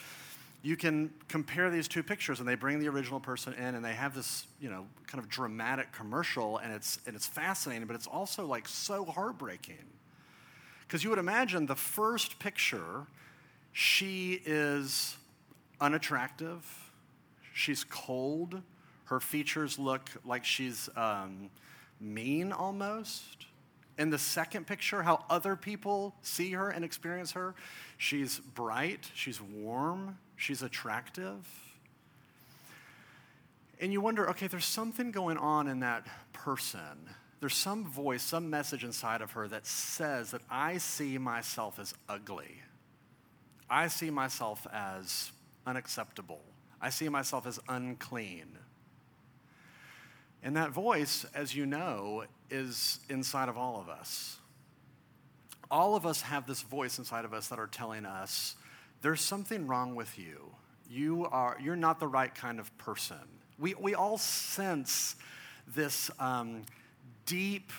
you 0.67 0.75
can 0.75 1.11
compare 1.27 1.69
these 1.69 1.87
two 1.87 2.03
pictures 2.03 2.39
and 2.39 2.47
they 2.47 2.55
bring 2.55 2.79
the 2.79 2.89
original 2.89 3.19
person 3.19 3.53
in 3.53 3.75
and 3.75 3.85
they 3.85 3.93
have 3.93 4.13
this 4.15 4.47
you 4.59 4.69
know 4.69 4.85
kind 5.05 5.23
of 5.23 5.29
dramatic 5.29 5.91
commercial 5.91 6.57
and 6.57 6.73
it's 6.73 6.99
and 7.05 7.15
it's 7.15 7.27
fascinating 7.27 7.87
but 7.87 7.95
it's 7.95 8.07
also 8.07 8.45
like 8.45 8.67
so 8.67 9.05
heartbreaking 9.05 9.85
because 10.81 11.03
you 11.03 11.09
would 11.09 11.19
imagine 11.19 11.65
the 11.65 11.75
first 11.75 12.39
picture 12.39 13.05
she 13.71 14.41
is 14.45 15.15
unattractive 15.79 16.91
she's 17.53 17.83
cold 17.83 18.61
her 19.07 19.19
features 19.19 19.77
look 19.79 20.09
like 20.25 20.45
she's 20.45 20.89
um, 20.95 21.49
mean 21.99 22.51
almost 22.51 23.47
in 23.97 24.09
the 24.11 24.17
second 24.17 24.67
picture, 24.67 25.01
how 25.01 25.23
other 25.29 25.55
people 25.55 26.13
see 26.21 26.51
her 26.51 26.69
and 26.69 26.85
experience 26.85 27.31
her, 27.31 27.55
she's 27.97 28.39
bright, 28.39 29.09
she's 29.15 29.41
warm, 29.41 30.17
she's 30.35 30.61
attractive. 30.61 31.47
And 33.79 33.91
you 33.91 34.01
wonder, 34.01 34.29
okay, 34.31 34.47
there's 34.47 34.65
something 34.65 35.11
going 35.11 35.37
on 35.37 35.67
in 35.67 35.79
that 35.79 36.05
person. 36.33 37.09
There's 37.39 37.55
some 37.55 37.85
voice, 37.85 38.23
some 38.23 38.49
message 38.49 38.83
inside 38.83 39.21
of 39.21 39.31
her 39.31 39.47
that 39.47 39.65
says 39.65 40.31
that 40.31 40.41
I 40.49 40.77
see 40.77 41.17
myself 41.17 41.79
as 41.79 41.93
ugly. 42.09 42.61
I 43.69 43.87
see 43.87 44.09
myself 44.09 44.65
as 44.71 45.31
unacceptable. 45.65 46.41
I 46.81 46.89
see 46.89 47.09
myself 47.09 47.45
as 47.45 47.59
unclean. 47.67 48.57
And 50.43 50.55
that 50.55 50.71
voice, 50.71 51.25
as 51.33 51.55
you 51.55 51.65
know, 51.65 52.23
is 52.49 52.99
inside 53.09 53.49
of 53.49 53.57
all 53.57 53.79
of 53.79 53.89
us. 53.89 54.37
All 55.69 55.95
of 55.95 56.05
us 56.05 56.21
have 56.21 56.47
this 56.47 56.61
voice 56.61 56.97
inside 56.97 57.25
of 57.25 57.33
us 57.33 57.47
that 57.47 57.59
are 57.59 57.67
telling 57.67 58.05
us 58.05 58.55
there's 59.01 59.21
something 59.21 59.67
wrong 59.67 59.95
with 59.95 60.17
you. 60.17 60.55
You 60.89 61.25
are, 61.25 61.57
you're 61.61 61.75
not 61.75 61.99
the 61.99 62.07
right 62.07 62.33
kind 62.33 62.59
of 62.59 62.75
person. 62.77 63.17
We, 63.59 63.73
we 63.75 63.93
all 63.95 64.17
sense 64.17 65.15
this 65.67 66.09
um, 66.19 66.63
deep 67.25 67.71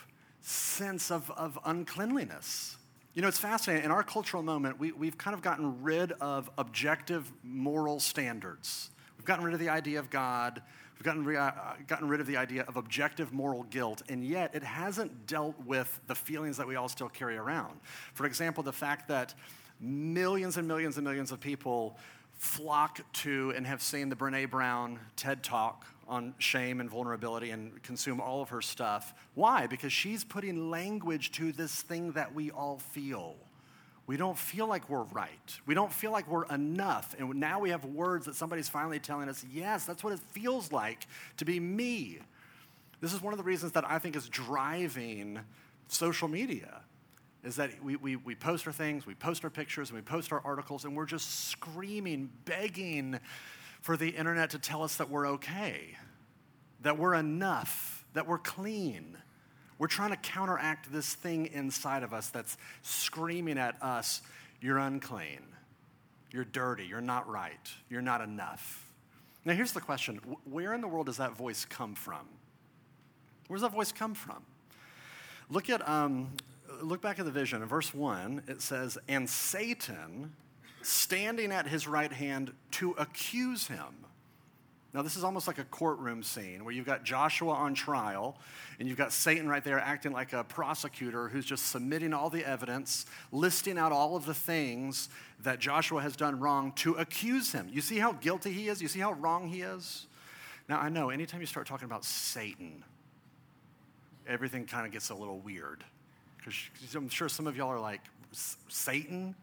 sense 0.42 1.10
of, 1.10 1.30
of 1.30 1.58
uncleanliness. 1.64 2.76
You 3.14 3.22
know, 3.22 3.28
it's 3.28 3.38
fascinating. 3.38 3.84
In 3.84 3.90
our 3.90 4.02
cultural 4.02 4.42
moment, 4.42 4.78
we, 4.78 4.92
we've 4.92 5.18
kind 5.18 5.34
of 5.34 5.42
gotten 5.42 5.82
rid 5.82 6.12
of 6.20 6.50
objective 6.58 7.30
moral 7.42 8.00
standards. 8.00 8.90
We've 9.16 9.24
gotten 9.24 9.44
rid 9.44 9.54
of 9.54 9.60
the 9.60 9.70
idea 9.70 9.98
of 9.98 10.10
God. 10.10 10.62
We've 10.98 11.04
gotten, 11.04 11.24
re- 11.24 11.36
uh, 11.36 11.52
gotten 11.86 12.08
rid 12.08 12.20
of 12.20 12.26
the 12.26 12.36
idea 12.36 12.64
of 12.66 12.76
objective 12.76 13.32
moral 13.32 13.62
guilt, 13.64 14.02
and 14.08 14.24
yet 14.24 14.52
it 14.52 14.64
hasn't 14.64 15.28
dealt 15.28 15.54
with 15.64 16.00
the 16.08 16.14
feelings 16.14 16.56
that 16.56 16.66
we 16.66 16.74
all 16.74 16.88
still 16.88 17.08
carry 17.08 17.36
around. 17.36 17.78
For 18.14 18.26
example, 18.26 18.64
the 18.64 18.72
fact 18.72 19.06
that 19.08 19.32
millions 19.80 20.56
and 20.56 20.66
millions 20.66 20.96
and 20.96 21.06
millions 21.06 21.30
of 21.30 21.38
people 21.38 21.96
flock 22.38 23.00
to 23.12 23.52
and 23.56 23.64
have 23.64 23.80
seen 23.80 24.08
the 24.08 24.16
Brene 24.16 24.50
Brown 24.50 24.98
TED 25.14 25.44
Talk 25.44 25.86
on 26.08 26.34
shame 26.38 26.80
and 26.80 26.90
vulnerability 26.90 27.50
and 27.50 27.80
consume 27.84 28.20
all 28.20 28.42
of 28.42 28.48
her 28.48 28.62
stuff. 28.62 29.14
Why? 29.34 29.68
Because 29.68 29.92
she's 29.92 30.24
putting 30.24 30.68
language 30.70 31.30
to 31.32 31.52
this 31.52 31.82
thing 31.82 32.12
that 32.12 32.34
we 32.34 32.50
all 32.50 32.78
feel. 32.78 33.36
We 34.08 34.16
don't 34.16 34.38
feel 34.38 34.66
like 34.66 34.88
we're 34.88 35.02
right. 35.02 35.60
We 35.66 35.74
don't 35.74 35.92
feel 35.92 36.10
like 36.10 36.26
we're 36.28 36.46
enough. 36.46 37.14
And 37.18 37.34
now 37.34 37.60
we 37.60 37.70
have 37.70 37.84
words 37.84 38.24
that 38.24 38.34
somebody's 38.34 38.66
finally 38.66 38.98
telling 38.98 39.28
us, 39.28 39.44
yes, 39.52 39.84
that's 39.84 40.02
what 40.02 40.14
it 40.14 40.18
feels 40.32 40.72
like 40.72 41.06
to 41.36 41.44
be 41.44 41.60
me. 41.60 42.18
This 43.02 43.12
is 43.12 43.20
one 43.20 43.34
of 43.34 43.36
the 43.36 43.44
reasons 43.44 43.72
that 43.72 43.84
I 43.88 43.98
think 43.98 44.16
is 44.16 44.26
driving 44.26 45.38
social 45.88 46.26
media 46.26 46.80
is 47.44 47.56
that 47.56 47.84
we, 47.84 47.96
we, 47.96 48.16
we 48.16 48.34
post 48.34 48.66
our 48.66 48.72
things, 48.72 49.06
we 49.06 49.14
post 49.14 49.44
our 49.44 49.50
pictures, 49.50 49.90
and 49.90 49.96
we 49.96 50.02
post 50.02 50.32
our 50.32 50.40
articles, 50.42 50.86
and 50.86 50.96
we're 50.96 51.04
just 51.04 51.50
screaming, 51.50 52.30
begging 52.46 53.20
for 53.82 53.98
the 53.98 54.08
internet 54.08 54.48
to 54.50 54.58
tell 54.58 54.82
us 54.82 54.96
that 54.96 55.10
we're 55.10 55.26
okay, 55.26 55.98
that 56.80 56.96
we're 56.96 57.14
enough, 57.14 58.06
that 58.14 58.26
we're 58.26 58.38
clean. 58.38 59.18
We're 59.78 59.86
trying 59.86 60.10
to 60.10 60.16
counteract 60.16 60.92
this 60.92 61.14
thing 61.14 61.46
inside 61.46 62.02
of 62.02 62.12
us 62.12 62.30
that's 62.30 62.56
screaming 62.82 63.58
at 63.58 63.80
us, 63.82 64.22
you're 64.60 64.78
unclean, 64.78 65.42
you're 66.32 66.44
dirty, 66.44 66.84
you're 66.84 67.00
not 67.00 67.28
right, 67.28 67.70
you're 67.88 68.02
not 68.02 68.20
enough. 68.20 68.90
Now, 69.44 69.54
here's 69.54 69.72
the 69.72 69.80
question 69.80 70.20
where 70.44 70.74
in 70.74 70.80
the 70.80 70.88
world 70.88 71.06
does 71.06 71.18
that 71.18 71.36
voice 71.36 71.64
come 71.64 71.94
from? 71.94 72.26
Where 73.46 73.56
does 73.56 73.62
that 73.62 73.72
voice 73.72 73.92
come 73.92 74.14
from? 74.14 74.42
Look 75.48 75.70
at, 75.70 75.88
um, 75.88 76.32
look 76.82 77.00
back 77.00 77.18
at 77.18 77.24
the 77.24 77.30
vision. 77.30 77.62
In 77.62 77.68
verse 77.68 77.94
1, 77.94 78.42
it 78.48 78.60
says, 78.60 78.98
And 79.08 79.28
Satan 79.30 80.34
standing 80.82 81.52
at 81.52 81.66
his 81.66 81.88
right 81.88 82.12
hand 82.12 82.52
to 82.72 82.92
accuse 82.98 83.68
him. 83.68 84.04
Now, 84.94 85.02
this 85.02 85.16
is 85.16 85.24
almost 85.24 85.46
like 85.46 85.58
a 85.58 85.64
courtroom 85.64 86.22
scene 86.22 86.64
where 86.64 86.72
you've 86.72 86.86
got 86.86 87.04
Joshua 87.04 87.52
on 87.52 87.74
trial 87.74 88.38
and 88.78 88.88
you've 88.88 88.96
got 88.96 89.12
Satan 89.12 89.46
right 89.46 89.62
there 89.62 89.78
acting 89.78 90.12
like 90.12 90.32
a 90.32 90.44
prosecutor 90.44 91.28
who's 91.28 91.44
just 91.44 91.66
submitting 91.66 92.14
all 92.14 92.30
the 92.30 92.42
evidence, 92.44 93.04
listing 93.30 93.76
out 93.76 93.92
all 93.92 94.16
of 94.16 94.24
the 94.24 94.32
things 94.32 95.10
that 95.42 95.58
Joshua 95.58 96.00
has 96.00 96.16
done 96.16 96.40
wrong 96.40 96.72
to 96.76 96.94
accuse 96.94 97.52
him. 97.52 97.68
You 97.70 97.82
see 97.82 97.98
how 97.98 98.12
guilty 98.12 98.50
he 98.50 98.68
is? 98.68 98.80
You 98.80 98.88
see 98.88 99.00
how 99.00 99.12
wrong 99.12 99.48
he 99.48 99.60
is? 99.60 100.06
Now, 100.70 100.80
I 100.80 100.88
know 100.88 101.10
anytime 101.10 101.40
you 101.40 101.46
start 101.46 101.66
talking 101.66 101.86
about 101.86 102.04
Satan, 102.04 102.82
everything 104.26 104.64
kind 104.64 104.86
of 104.86 104.92
gets 104.92 105.10
a 105.10 105.14
little 105.14 105.38
weird. 105.38 105.84
Because 106.38 106.94
I'm 106.94 107.10
sure 107.10 107.28
some 107.28 107.46
of 107.46 107.56
y'all 107.56 107.68
are 107.68 107.80
like, 107.80 108.00
Satan? 108.68 109.34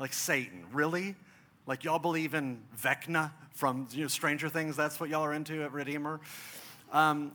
Like 0.00 0.12
Satan, 0.12 0.64
really? 0.72 1.14
Like 1.70 1.84
y'all 1.84 2.00
believe 2.00 2.34
in 2.34 2.60
Vecna 2.82 3.30
from 3.54 3.86
you 3.92 4.02
know, 4.02 4.08
Stranger 4.08 4.48
Things? 4.48 4.76
That's 4.76 4.98
what 4.98 5.08
y'all 5.08 5.24
are 5.24 5.32
into 5.32 5.62
at 5.62 5.72
Redeemer. 5.72 6.18
Um, 6.90 7.30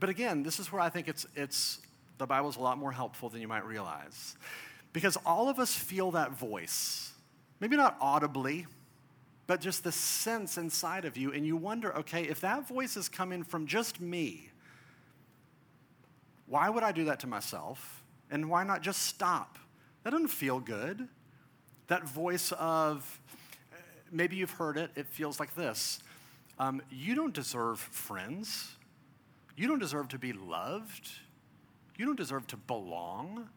but 0.00 0.08
again, 0.08 0.42
this 0.42 0.58
is 0.58 0.72
where 0.72 0.80
I 0.80 0.88
think 0.88 1.08
it's 1.08 1.26
it's 1.36 1.80
the 2.16 2.24
Bible's 2.24 2.56
a 2.56 2.60
lot 2.60 2.78
more 2.78 2.90
helpful 2.90 3.28
than 3.28 3.42
you 3.42 3.48
might 3.48 3.66
realize, 3.66 4.34
because 4.94 5.18
all 5.26 5.50
of 5.50 5.58
us 5.58 5.74
feel 5.74 6.12
that 6.12 6.32
voice, 6.32 7.12
maybe 7.60 7.76
not 7.76 7.98
audibly, 8.00 8.66
but 9.46 9.60
just 9.60 9.84
the 9.84 9.92
sense 9.92 10.56
inside 10.56 11.04
of 11.04 11.18
you, 11.18 11.34
and 11.34 11.46
you 11.46 11.54
wonder, 11.54 11.94
okay, 11.98 12.22
if 12.22 12.40
that 12.40 12.66
voice 12.66 12.96
is 12.96 13.10
coming 13.10 13.42
from 13.42 13.66
just 13.66 14.00
me, 14.00 14.48
why 16.46 16.70
would 16.70 16.82
I 16.82 16.92
do 16.92 17.04
that 17.04 17.20
to 17.20 17.26
myself? 17.26 18.02
And 18.30 18.48
why 18.48 18.64
not 18.64 18.80
just 18.80 19.02
stop? 19.02 19.58
That 20.02 20.12
doesn't 20.12 20.28
feel 20.28 20.60
good. 20.60 21.08
That 21.88 22.08
voice 22.08 22.52
of, 22.58 23.20
maybe 24.10 24.36
you've 24.36 24.50
heard 24.52 24.76
it, 24.76 24.90
it 24.96 25.06
feels 25.06 25.40
like 25.40 25.54
this 25.54 26.00
um, 26.58 26.82
You 26.90 27.14
don't 27.14 27.34
deserve 27.34 27.78
friends. 27.78 28.72
You 29.56 29.68
don't 29.68 29.78
deserve 29.78 30.08
to 30.08 30.18
be 30.18 30.32
loved. 30.32 31.08
You 31.96 32.04
don't 32.04 32.16
deserve 32.16 32.46
to 32.48 32.56
belong. 32.56 33.48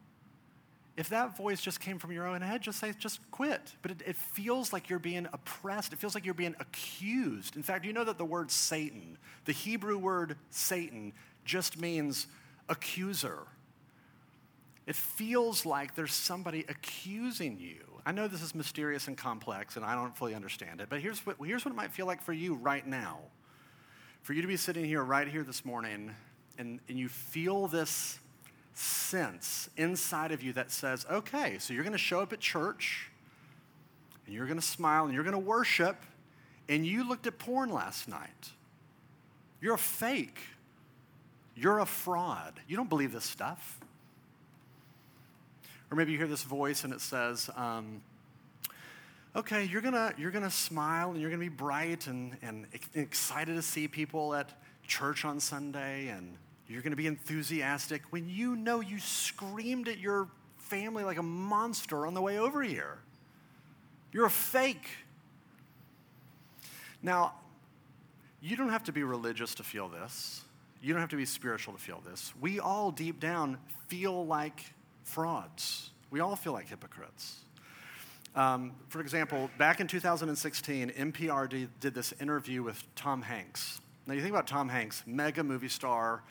If 0.96 1.10
that 1.10 1.36
voice 1.36 1.60
just 1.60 1.80
came 1.80 1.98
from 1.98 2.12
your 2.12 2.26
own 2.26 2.40
head, 2.40 2.62
just 2.62 2.78
say, 2.78 2.92
just 2.98 3.20
quit. 3.30 3.74
But 3.82 3.92
it, 3.92 4.02
it, 4.06 4.16
feels 4.16 4.72
like 4.72 4.88
you're 4.88 4.98
being 4.98 5.26
oppressed. 5.32 5.92
It 5.92 5.98
feels 5.98 6.14
like 6.14 6.24
you're 6.24 6.34
being 6.34 6.56
accused. 6.58 7.56
In 7.56 7.62
fact, 7.62 7.84
you 7.84 7.92
know 7.92 8.04
that 8.04 8.18
the 8.18 8.24
word 8.24 8.50
Satan, 8.50 9.16
the 9.44 9.52
Hebrew 9.52 9.98
word 9.98 10.36
Satan, 10.50 11.12
just 11.44 11.78
means 11.78 12.26
accuser. 12.68 13.40
It 14.86 14.96
feels 14.96 15.64
like 15.64 15.94
there's 15.94 16.12
somebody 16.12 16.64
accusing 16.68 17.58
you. 17.58 17.89
I 18.06 18.12
know 18.12 18.28
this 18.28 18.42
is 18.42 18.54
mysterious 18.54 19.08
and 19.08 19.16
complex, 19.16 19.76
and 19.76 19.84
I 19.84 19.94
don't 19.94 20.16
fully 20.16 20.34
understand 20.34 20.80
it, 20.80 20.88
but 20.88 21.00
here's 21.00 21.20
what, 21.26 21.36
here's 21.44 21.64
what 21.64 21.72
it 21.72 21.76
might 21.76 21.92
feel 21.92 22.06
like 22.06 22.22
for 22.22 22.32
you 22.32 22.54
right 22.54 22.86
now. 22.86 23.18
For 24.22 24.32
you 24.32 24.42
to 24.42 24.48
be 24.48 24.56
sitting 24.56 24.84
here 24.84 25.02
right 25.02 25.26
here 25.26 25.42
this 25.42 25.64
morning, 25.64 26.14
and, 26.58 26.80
and 26.88 26.98
you 26.98 27.08
feel 27.08 27.66
this 27.66 28.18
sense 28.74 29.68
inside 29.76 30.32
of 30.32 30.42
you 30.42 30.52
that 30.54 30.70
says, 30.70 31.06
okay, 31.10 31.58
so 31.58 31.74
you're 31.74 31.82
going 31.82 31.92
to 31.92 31.98
show 31.98 32.20
up 32.20 32.32
at 32.32 32.40
church, 32.40 33.10
and 34.26 34.34
you're 34.34 34.46
going 34.46 34.60
to 34.60 34.66
smile, 34.66 35.04
and 35.04 35.14
you're 35.14 35.24
going 35.24 35.32
to 35.32 35.38
worship, 35.38 35.96
and 36.68 36.86
you 36.86 37.06
looked 37.06 37.26
at 37.26 37.38
porn 37.38 37.70
last 37.70 38.08
night. 38.08 38.50
You're 39.60 39.74
a 39.74 39.78
fake. 39.78 40.38
You're 41.54 41.80
a 41.80 41.86
fraud. 41.86 42.60
You 42.66 42.76
don't 42.76 42.88
believe 42.88 43.12
this 43.12 43.24
stuff. 43.24 43.78
Or 45.90 45.96
maybe 45.96 46.12
you 46.12 46.18
hear 46.18 46.28
this 46.28 46.42
voice 46.42 46.84
and 46.84 46.92
it 46.92 47.00
says, 47.00 47.50
um, 47.56 48.00
okay, 49.34 49.64
you're 49.64 49.80
gonna, 49.80 50.12
you're 50.16 50.30
gonna 50.30 50.50
smile 50.50 51.10
and 51.10 51.20
you're 51.20 51.30
gonna 51.30 51.40
be 51.40 51.48
bright 51.48 52.06
and, 52.06 52.36
and 52.42 52.66
excited 52.94 53.56
to 53.56 53.62
see 53.62 53.88
people 53.88 54.34
at 54.34 54.52
church 54.86 55.24
on 55.24 55.40
Sunday 55.40 56.08
and 56.08 56.36
you're 56.68 56.82
gonna 56.82 56.96
be 56.96 57.06
enthusiastic 57.06 58.02
when 58.10 58.28
you 58.28 58.54
know 58.54 58.80
you 58.80 58.98
screamed 59.00 59.88
at 59.88 59.98
your 59.98 60.28
family 60.58 61.02
like 61.02 61.18
a 61.18 61.22
monster 61.22 62.06
on 62.06 62.14
the 62.14 62.22
way 62.22 62.38
over 62.38 62.62
here. 62.62 62.98
You're 64.12 64.26
a 64.26 64.30
fake. 64.30 64.88
Now, 67.02 67.34
you 68.40 68.56
don't 68.56 68.70
have 68.70 68.84
to 68.84 68.92
be 68.92 69.02
religious 69.02 69.54
to 69.56 69.62
feel 69.62 69.88
this. 69.88 70.42
You 70.82 70.92
don't 70.92 71.00
have 71.00 71.10
to 71.10 71.16
be 71.16 71.24
spiritual 71.24 71.74
to 71.74 71.80
feel 71.80 72.00
this. 72.08 72.32
We 72.40 72.58
all 72.58 72.90
deep 72.90 73.20
down 73.20 73.58
feel 73.88 74.26
like 74.26 74.72
frauds. 75.04 75.90
We 76.10 76.20
all 76.20 76.36
feel 76.36 76.52
like 76.52 76.68
hypocrites. 76.68 77.40
Um, 78.34 78.72
for 78.88 79.00
example, 79.00 79.50
back 79.58 79.80
in 79.80 79.86
2016, 79.86 80.90
NPR 80.90 81.48
did, 81.48 81.80
did 81.80 81.94
this 81.94 82.12
interview 82.20 82.62
with 82.62 82.82
Tom 82.94 83.22
Hanks. 83.22 83.80
Now, 84.06 84.14
you 84.14 84.20
think 84.20 84.32
about 84.32 84.46
Tom 84.46 84.68
Hanks, 84.68 85.02
mega 85.06 85.42
movie 85.42 85.68
star, 85.68 86.22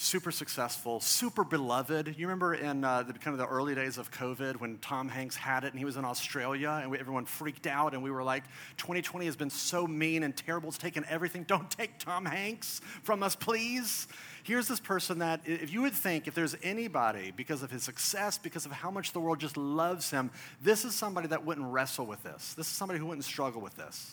super 0.00 0.30
successful, 0.30 1.00
super 1.00 1.42
beloved. 1.42 2.14
You 2.16 2.28
remember 2.28 2.54
in 2.54 2.84
uh, 2.84 3.02
the 3.02 3.14
kind 3.14 3.34
of 3.34 3.38
the 3.38 3.48
early 3.48 3.74
days 3.74 3.98
of 3.98 4.12
COVID 4.12 4.54
when 4.60 4.78
Tom 4.78 5.08
Hanks 5.08 5.34
had 5.34 5.64
it 5.64 5.72
and 5.72 5.78
he 5.78 5.84
was 5.84 5.96
in 5.96 6.04
Australia 6.04 6.78
and 6.80 6.92
we, 6.92 6.98
everyone 7.00 7.24
freaked 7.24 7.66
out 7.66 7.94
and 7.94 8.02
we 8.02 8.12
were 8.12 8.22
like, 8.22 8.44
2020 8.76 9.26
has 9.26 9.34
been 9.34 9.50
so 9.50 9.88
mean 9.88 10.22
and 10.22 10.36
terrible. 10.36 10.68
It's 10.68 10.78
taken 10.78 11.04
everything. 11.08 11.42
Don't 11.42 11.68
take 11.68 11.98
Tom 11.98 12.24
Hanks 12.24 12.80
from 13.02 13.24
us, 13.24 13.34
please. 13.34 14.06
Here's 14.44 14.68
this 14.68 14.78
person 14.78 15.18
that, 15.18 15.40
if 15.44 15.72
you 15.72 15.82
would 15.82 15.94
think, 15.94 16.28
if 16.28 16.34
there's 16.34 16.54
anybody, 16.62 17.32
because 17.36 17.64
of 17.64 17.70
his 17.72 17.82
success, 17.82 18.38
because 18.38 18.66
of 18.66 18.72
how 18.72 18.92
much 18.92 19.12
the 19.12 19.20
world 19.20 19.40
just 19.40 19.56
loves 19.56 20.12
him, 20.12 20.30
this 20.62 20.84
is 20.84 20.94
somebody 20.94 21.26
that 21.26 21.44
wouldn't 21.44 21.66
wrestle 21.66 22.06
with 22.06 22.22
this. 22.22 22.54
This 22.54 22.68
is 22.68 22.72
somebody 22.72 23.00
who 23.00 23.06
wouldn't 23.06 23.24
struggle 23.24 23.60
with 23.60 23.74
this. 23.76 24.12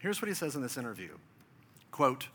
Here's 0.00 0.20
what 0.20 0.28
he 0.28 0.34
says 0.34 0.54
in 0.54 0.60
this 0.60 0.76
interview 0.76 1.16
quote, 1.90 2.28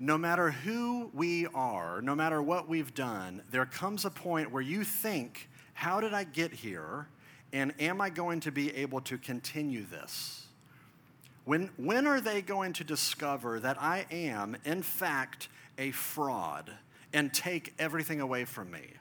no 0.00 0.16
matter 0.16 0.50
who 0.50 1.10
we 1.12 1.46
are, 1.48 2.00
no 2.00 2.14
matter 2.14 2.40
what 2.40 2.68
we've 2.68 2.94
done, 2.94 3.42
there 3.50 3.66
comes 3.66 4.04
a 4.04 4.10
point 4.10 4.52
where 4.52 4.62
you 4.62 4.84
think, 4.84 5.48
how 5.74 6.00
did 6.00 6.14
I 6.14 6.24
get 6.24 6.52
here? 6.52 7.08
And 7.52 7.72
am 7.80 8.00
I 8.00 8.10
going 8.10 8.40
to 8.40 8.52
be 8.52 8.74
able 8.76 9.00
to 9.02 9.18
continue 9.18 9.84
this? 9.84 10.46
When, 11.44 11.70
when 11.76 12.06
are 12.06 12.20
they 12.20 12.42
going 12.42 12.74
to 12.74 12.84
discover 12.84 13.58
that 13.60 13.80
I 13.80 14.06
am, 14.10 14.56
in 14.64 14.82
fact, 14.82 15.48
a 15.78 15.90
fraud 15.92 16.70
and 17.12 17.32
take 17.32 17.74
everything 17.78 18.20
away 18.20 18.44
from 18.44 18.70
me? 18.70 18.97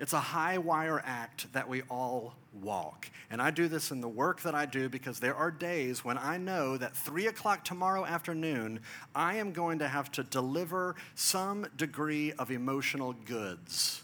It's 0.00 0.14
a 0.14 0.20
high 0.20 0.56
wire 0.56 1.02
act 1.04 1.52
that 1.52 1.68
we 1.68 1.82
all 1.90 2.34
walk. 2.62 3.10
And 3.30 3.40
I 3.40 3.50
do 3.50 3.68
this 3.68 3.90
in 3.90 4.00
the 4.00 4.08
work 4.08 4.40
that 4.42 4.54
I 4.54 4.64
do 4.64 4.88
because 4.88 5.20
there 5.20 5.34
are 5.34 5.50
days 5.50 6.02
when 6.02 6.16
I 6.16 6.38
know 6.38 6.78
that 6.78 6.96
three 6.96 7.26
o'clock 7.26 7.66
tomorrow 7.66 8.06
afternoon, 8.06 8.80
I 9.14 9.36
am 9.36 9.52
going 9.52 9.78
to 9.80 9.88
have 9.88 10.10
to 10.12 10.22
deliver 10.22 10.96
some 11.14 11.66
degree 11.76 12.32
of 12.32 12.50
emotional 12.50 13.12
goods. 13.12 14.02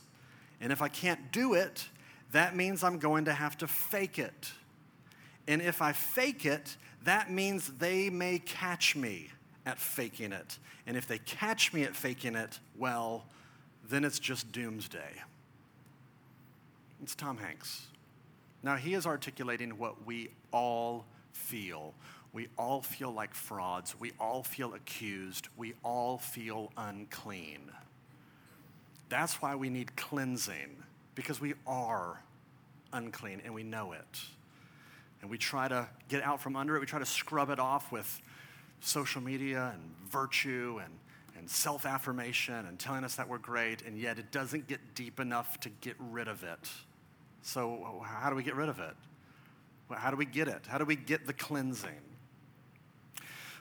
And 0.61 0.71
if 0.71 0.83
I 0.83 0.89
can't 0.89 1.33
do 1.33 1.55
it, 1.55 1.89
that 2.31 2.55
means 2.55 2.85
I'm 2.85 2.99
going 2.99 3.25
to 3.25 3.33
have 3.33 3.57
to 3.59 3.67
fake 3.67 4.19
it. 4.19 4.53
And 5.49 5.63
if 5.63 5.81
I 5.81 5.93
fake 5.93 6.45
it, 6.45 6.77
that 7.05 7.31
means 7.31 7.69
they 7.79 8.11
may 8.11 8.39
catch 8.39 8.97
me 8.97 9.31
at 9.65 9.79
faking 9.79 10.33
it. 10.33 10.59
And 10.87 10.95
if 10.95 11.09
they 11.09 11.19
catch 11.19 11.73
me 11.73 11.85
at 11.85 11.97
faking 11.97 12.35
it, 12.35 12.61
well, 12.77 13.25
then 13.89 14.05
it's 14.05 14.19
just 14.19 14.53
doomsday. 14.53 15.23
It's 17.07 17.15
Tom 17.15 17.37
Hanks. 17.37 17.87
Now, 18.65 18.75
he 18.75 18.95
is 18.95 19.07
articulating 19.07 19.79
what 19.79 20.05
we 20.05 20.31
all 20.53 21.07
feel. 21.31 21.95
We 22.33 22.49
all 22.59 22.83
feel 22.83 23.13
like 23.13 23.33
frauds. 23.33 23.95
We 23.97 24.11
all 24.19 24.43
feel 24.43 24.75
accused. 24.75 25.47
We 25.57 25.75
all 25.85 26.19
feel 26.19 26.73
unclean. 26.77 27.71
That's 29.09 29.41
why 29.41 29.55
we 29.55 29.71
need 29.71 29.95
cleansing, 29.95 30.83
because 31.15 31.41
we 31.41 31.55
are 31.65 32.21
unclean 32.93 33.41
and 33.45 33.55
we 33.55 33.63
know 33.63 33.93
it. 33.93 34.21
And 35.23 35.31
we 35.31 35.39
try 35.39 35.69
to 35.69 35.87
get 36.09 36.25
out 36.25 36.43
from 36.43 36.57
under 36.57 36.75
it. 36.75 36.81
We 36.81 36.87
try 36.87 36.99
to 36.99 37.07
scrub 37.07 37.51
it 37.51 37.61
off 37.61 37.93
with 37.93 38.21
social 38.81 39.23
media 39.23 39.71
and 39.73 40.11
virtue 40.11 40.81
and 40.83 40.93
and 41.39 41.49
self 41.49 41.87
affirmation 41.87 42.67
and 42.67 42.79
telling 42.79 43.05
us 43.05 43.15
that 43.15 43.29
we're 43.29 43.39
great, 43.39 43.83
and 43.83 43.97
yet 43.97 44.19
it 44.19 44.33
doesn't 44.33 44.67
get 44.67 44.81
deep 44.95 45.21
enough 45.21 45.61
to 45.61 45.69
get 45.69 45.95
rid 45.99 46.27
of 46.27 46.43
it. 46.43 46.69
So, 47.47 48.03
how 48.05 48.29
do 48.29 48.35
we 48.35 48.43
get 48.43 48.57
rid 48.57 48.69
of 48.69 48.81
it? 48.81 48.97
How 49.95 50.11
do 50.11 50.17
we 50.17 50.25
get 50.25 50.49
it? 50.49 50.67
How 50.67 50.79
do 50.79 50.85
we 50.85 50.97
get 50.97 51.29
the 51.29 51.33
cleansing? 51.33 51.91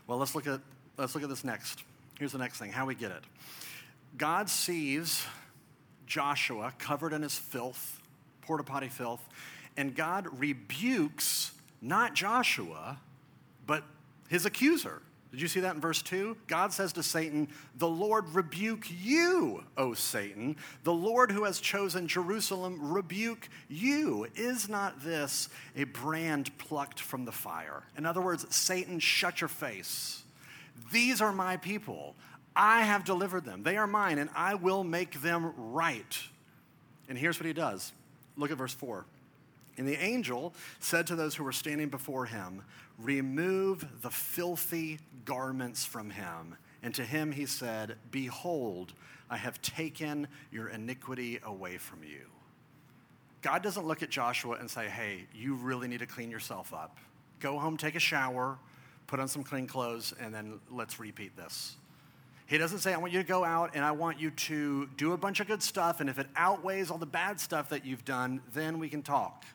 Well, 0.08 0.18
let's 0.18 0.34
look 0.34 0.48
at, 0.48 0.60
let's 0.98 1.14
look 1.14 1.24
at 1.24 1.30
this 1.30 1.44
next. 1.44 1.84
Here's 2.18 2.32
the 2.32 2.40
next 2.40 2.58
thing 2.58 2.72
how 2.72 2.88
we 2.88 2.96
get 2.96 3.12
it. 3.12 3.24
God 4.18 4.50
sees 4.50 5.24
Joshua 6.08 6.74
covered 6.80 7.14
in 7.14 7.22
his 7.22 7.38
filth, 7.38 8.02
porta 8.42 8.64
potty 8.64 8.90
filth, 8.90 9.22
and 9.78 9.96
God 9.96 10.28
rebukes 10.40 11.52
not 11.80 12.16
Joshua, 12.16 12.98
but 13.68 13.84
his 14.30 14.48
accuser. 14.48 15.04
Did 15.36 15.42
you 15.42 15.50
see 15.50 15.60
that 15.60 15.76
in 15.76 15.82
verse 15.82 16.02
2? 16.02 16.38
God 16.48 16.72
says 16.72 16.94
to 16.94 17.04
Satan, 17.04 17.50
The 17.76 17.90
Lord 17.90 18.30
rebuke 18.30 18.88
you, 18.90 19.66
O 19.76 19.94
Satan. 19.94 20.56
The 20.86 20.94
Lord 20.94 21.30
who 21.30 21.44
has 21.44 21.60
chosen 21.60 22.08
Jerusalem 22.08 22.94
rebuke 22.94 23.50
you. 23.68 24.28
Is 24.38 24.70
not 24.70 25.04
this 25.04 25.50
a 25.76 25.84
brand 25.84 26.58
plucked 26.58 27.02
from 27.02 27.26
the 27.26 27.34
fire? 27.34 27.84
In 27.98 28.06
other 28.06 28.22
words, 28.22 28.46
Satan, 28.56 28.98
shut 29.02 29.42
your 29.42 29.50
face. 29.50 30.24
These 30.94 31.20
are 31.20 31.34
my 31.34 31.58
people. 31.58 32.16
I 32.56 32.84
have 32.84 33.04
delivered 33.04 33.44
them. 33.44 33.62
They 33.62 33.76
are 33.76 33.88
mine, 33.88 34.20
and 34.20 34.30
I 34.38 34.56
will 34.56 34.86
make 34.86 35.22
them 35.22 35.52
right. 35.58 36.18
And 37.10 37.18
here's 37.18 37.38
what 37.38 37.46
he 37.46 37.52
does. 37.52 37.92
Look 38.38 38.52
at 38.52 38.58
verse 38.58 38.74
4. 38.74 39.06
And 39.78 39.88
the 39.88 40.02
angel 40.02 40.54
said 40.80 41.08
to 41.08 41.16
those 41.16 41.36
who 41.36 41.44
were 41.44 41.52
standing 41.52 41.90
before 41.90 42.26
him, 42.26 42.64
Remove 42.98 44.02
the 44.02 44.10
filthy 44.10 45.00
garments 45.26 45.84
from 45.84 46.10
him. 46.10 46.56
And 46.82 46.94
to 46.96 47.04
him 47.04 47.32
he 47.32 47.46
said, 47.46 47.98
Behold, 48.12 48.94
I 49.30 49.38
have 49.38 49.62
taken 49.62 50.28
your 50.52 50.70
iniquity 50.70 51.40
away 51.44 51.78
from 51.78 52.04
you. 52.04 52.28
God 53.42 53.62
doesn't 53.62 53.86
look 53.86 54.02
at 54.02 54.10
Joshua 54.10 54.58
and 54.60 54.70
say, 54.70 54.88
Hey, 54.88 55.26
you 55.34 55.56
really 55.56 55.88
need 55.88 56.00
to 56.00 56.06
clean 56.06 56.32
yourself 56.32 56.74
up. 56.74 56.98
Go 57.40 57.60
home, 57.60 57.76
take 57.76 57.96
a 57.96 58.00
shower, 58.00 58.58
put 59.08 59.20
on 59.20 59.28
some 59.28 59.44
clean 59.44 59.68
clothes, 59.68 60.14
and 60.20 60.34
then 60.34 60.60
let's 60.72 61.00
repeat 61.00 61.36
this. 61.36 61.76
He 62.48 62.58
doesn't 62.58 62.80
say, 62.80 62.94
I 62.94 62.98
want 62.98 63.12
you 63.12 63.20
to 63.20 63.28
go 63.28 63.44
out 63.44 63.72
and 63.74 63.84
I 63.84 63.92
want 63.92 64.20
you 64.20 64.30
to 64.30 64.88
do 64.98 65.14
a 65.14 65.18
bunch 65.18 65.40
of 65.40 65.48
good 65.48 65.64
stuff, 65.64 66.00
and 66.00 66.10
if 66.10 66.20
it 66.20 66.28
outweighs 66.36 66.92
all 66.92 66.98
the 66.98 67.06
bad 67.06 67.40
stuff 67.40 67.70
that 67.70 67.86
you've 67.86 68.06
done, 68.06 68.42
then 68.54 68.78
we 68.78 68.88
can 68.88 69.02
talk. 69.02 69.46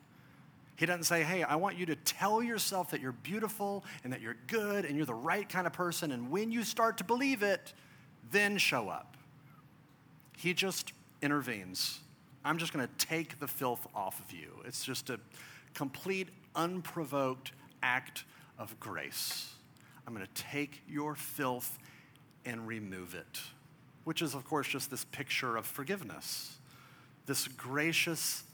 He 0.81 0.87
doesn't 0.87 1.05
say, 1.05 1.25
hey, 1.25 1.43
I 1.43 1.57
want 1.57 1.77
you 1.77 1.85
to 1.85 1.95
tell 1.95 2.43
yourself 2.43 2.93
that 2.93 3.03
you're 3.03 3.13
beautiful 3.13 3.85
and 4.03 4.11
that 4.15 4.23
you're 4.23 4.39
good 4.47 4.87
and 4.87 4.97
you're 4.97 5.05
the 5.05 5.13
right 5.13 5.47
kind 5.47 5.67
of 5.67 5.75
person. 5.75 6.11
And 6.11 6.31
when 6.31 6.51
you 6.51 6.65
start 6.65 6.97
to 6.97 7.05
believe 7.05 7.43
it, 7.43 7.75
then 8.31 8.57
show 8.57 8.89
up. 8.89 9.19
He 10.39 10.55
just 10.55 10.95
intervenes. 11.21 12.01
I'm 12.47 12.57
just 12.57 12.73
going 12.73 12.89
to 12.89 13.07
take 13.07 13.39
the 13.39 13.47
filth 13.47 13.87
off 13.95 14.21
of 14.21 14.33
you. 14.33 14.49
It's 14.65 14.83
just 14.83 15.11
a 15.11 15.21
complete, 15.75 16.31
unprovoked 16.57 17.53
act 17.83 18.25
of 18.59 18.81
grace. 18.81 19.53
I'm 20.07 20.15
going 20.15 20.27
to 20.27 20.43
take 20.43 20.81
your 20.89 21.15
filth 21.15 21.79
and 22.47 22.67
remove 22.67 23.15
it, 23.15 23.39
which 24.05 24.23
is, 24.23 24.35
of 24.35 24.47
course, 24.47 24.67
just 24.67 24.91
this 24.91 25.05
picture 25.05 25.59
of 25.59 25.67
forgiveness, 25.67 26.57
this 27.27 27.49
gracious 27.49 28.45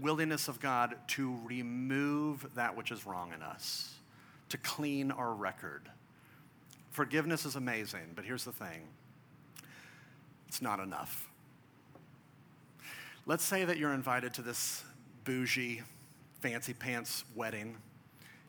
willingness 0.00 0.48
of 0.48 0.60
God 0.60 0.94
to 1.08 1.36
remove 1.44 2.46
that 2.54 2.76
which 2.76 2.90
is 2.90 3.06
wrong 3.06 3.32
in 3.32 3.42
us, 3.42 3.94
to 4.48 4.58
clean 4.58 5.10
our 5.10 5.32
record. 5.32 5.82
Forgiveness 6.90 7.44
is 7.44 7.56
amazing, 7.56 8.12
but 8.14 8.24
here's 8.24 8.44
the 8.44 8.52
thing 8.52 8.82
it's 10.48 10.62
not 10.62 10.80
enough. 10.80 11.28
Let's 13.26 13.44
say 13.44 13.64
that 13.64 13.78
you're 13.78 13.94
invited 13.94 14.34
to 14.34 14.42
this 14.42 14.84
bougie, 15.24 15.82
fancy 16.40 16.74
pants 16.74 17.24
wedding. 17.34 17.76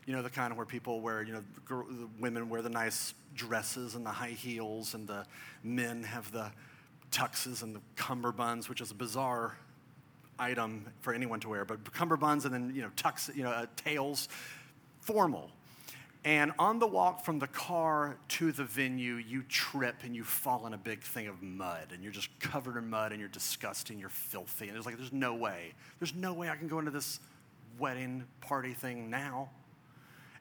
You 0.06 0.14
know, 0.14 0.22
the 0.22 0.30
kind 0.30 0.56
where 0.56 0.66
people 0.66 1.00
wear, 1.00 1.22
you 1.22 1.32
know, 1.32 1.42
the 1.68 2.08
women 2.20 2.48
wear 2.48 2.62
the 2.62 2.68
nice 2.68 3.14
dresses 3.34 3.94
and 3.96 4.06
the 4.06 4.10
high 4.10 4.28
heels, 4.28 4.94
and 4.94 5.08
the 5.08 5.24
men 5.64 6.04
have 6.04 6.30
the 6.30 6.52
tuxes 7.10 7.62
and 7.62 7.74
the 7.74 7.80
cummerbunds, 7.96 8.68
which 8.68 8.80
is 8.80 8.90
a 8.90 8.94
bizarre 8.94 9.56
item 10.38 10.86
for 11.00 11.12
anyone 11.14 11.40
to 11.40 11.48
wear, 11.48 11.64
but 11.64 11.82
cummerbunds 11.84 12.44
and 12.44 12.52
then, 12.52 12.72
you 12.74 12.82
know, 12.82 12.90
tucks, 12.96 13.30
you 13.34 13.42
know, 13.42 13.50
uh, 13.50 13.66
tails, 13.76 14.28
formal. 15.00 15.50
And 16.24 16.50
on 16.58 16.80
the 16.80 16.86
walk 16.88 17.24
from 17.24 17.38
the 17.38 17.46
car 17.46 18.16
to 18.30 18.50
the 18.50 18.64
venue, 18.64 19.14
you 19.14 19.44
trip 19.44 20.02
and 20.02 20.16
you 20.16 20.24
fall 20.24 20.66
in 20.66 20.74
a 20.74 20.78
big 20.78 21.02
thing 21.02 21.28
of 21.28 21.40
mud, 21.40 21.92
and 21.92 22.02
you're 22.02 22.12
just 22.12 22.36
covered 22.40 22.76
in 22.76 22.90
mud, 22.90 23.12
and 23.12 23.20
you're 23.20 23.28
disgusting, 23.28 24.00
you're 24.00 24.08
filthy, 24.08 24.66
and 24.68 24.76
it's 24.76 24.86
like, 24.86 24.96
there's 24.96 25.12
no 25.12 25.34
way, 25.34 25.72
there's 26.00 26.14
no 26.14 26.32
way 26.32 26.50
I 26.50 26.56
can 26.56 26.66
go 26.66 26.80
into 26.80 26.90
this 26.90 27.20
wedding 27.78 28.24
party 28.40 28.72
thing 28.72 29.08
now. 29.08 29.50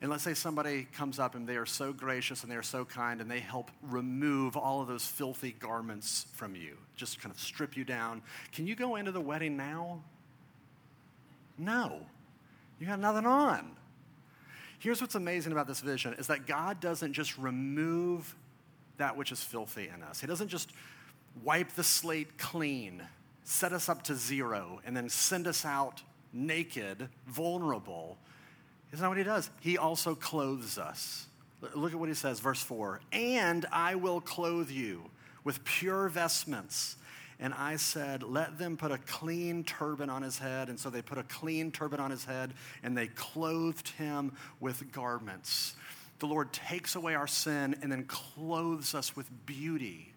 And 0.05 0.11
let's 0.11 0.23
say 0.23 0.35
somebody 0.35 0.87
comes 0.93 1.17
up 1.17 1.33
and 1.33 1.47
they 1.47 1.55
are 1.55 1.65
so 1.65 1.91
gracious 1.91 2.43
and 2.43 2.51
they 2.51 2.55
are 2.55 2.61
so 2.61 2.85
kind 2.85 3.21
and 3.21 3.31
they 3.31 3.39
help 3.39 3.71
remove 3.81 4.55
all 4.55 4.79
of 4.79 4.87
those 4.87 5.03
filthy 5.03 5.55
garments 5.57 6.27
from 6.33 6.55
you, 6.55 6.77
just 6.95 7.19
kind 7.19 7.33
of 7.33 7.41
strip 7.41 7.75
you 7.75 7.83
down. 7.83 8.21
Can 8.51 8.67
you 8.67 8.75
go 8.75 8.97
into 8.97 9.11
the 9.11 9.19
wedding 9.19 9.57
now? 9.57 10.03
No. 11.57 12.05
You 12.79 12.85
got 12.85 12.99
nothing 12.99 13.25
on. 13.25 13.71
Here's 14.77 15.01
what's 15.01 15.15
amazing 15.15 15.53
about 15.53 15.65
this 15.65 15.79
vision 15.79 16.13
is 16.19 16.27
that 16.27 16.45
God 16.45 16.79
doesn't 16.79 17.13
just 17.13 17.35
remove 17.39 18.35
that 18.97 19.17
which 19.17 19.31
is 19.31 19.41
filthy 19.41 19.89
in 19.91 20.03
us. 20.03 20.21
He 20.21 20.27
doesn't 20.27 20.49
just 20.49 20.71
wipe 21.43 21.71
the 21.71 21.83
slate 21.83 22.37
clean, 22.37 23.01
set 23.43 23.73
us 23.73 23.89
up 23.89 24.03
to 24.03 24.13
zero, 24.13 24.81
and 24.85 24.95
then 24.95 25.09
send 25.09 25.47
us 25.47 25.65
out 25.65 26.03
naked, 26.31 27.09
vulnerable 27.25 28.19
isn't 28.91 29.01
that 29.01 29.09
what 29.09 29.17
he 29.17 29.23
does? 29.23 29.49
He 29.61 29.77
also 29.77 30.15
clothes 30.15 30.77
us. 30.77 31.27
Look 31.73 31.93
at 31.93 31.99
what 31.99 32.09
he 32.09 32.15
says, 32.15 32.39
verse 32.39 32.61
4 32.61 33.01
And 33.11 33.65
I 33.71 33.95
will 33.95 34.21
clothe 34.21 34.69
you 34.69 35.09
with 35.43 35.63
pure 35.63 36.09
vestments. 36.09 36.97
And 37.39 37.53
I 37.53 37.75
said, 37.75 38.23
Let 38.23 38.57
them 38.57 38.77
put 38.77 38.91
a 38.91 38.97
clean 38.97 39.63
turban 39.63 40.09
on 40.09 40.21
his 40.21 40.39
head. 40.39 40.69
And 40.69 40.79
so 40.79 40.89
they 40.89 41.01
put 41.01 41.17
a 41.17 41.23
clean 41.23 41.71
turban 41.71 41.99
on 41.99 42.11
his 42.11 42.23
head, 42.25 42.53
and 42.83 42.97
they 42.97 43.07
clothed 43.07 43.89
him 43.89 44.31
with 44.59 44.91
garments. 44.91 45.75
The 46.19 46.27
Lord 46.27 46.53
takes 46.53 46.95
away 46.95 47.15
our 47.15 47.27
sin 47.27 47.75
and 47.81 47.91
then 47.91 48.05
clothes 48.05 48.95
us 48.95 49.15
with 49.15 49.29
beauty. 49.45 50.13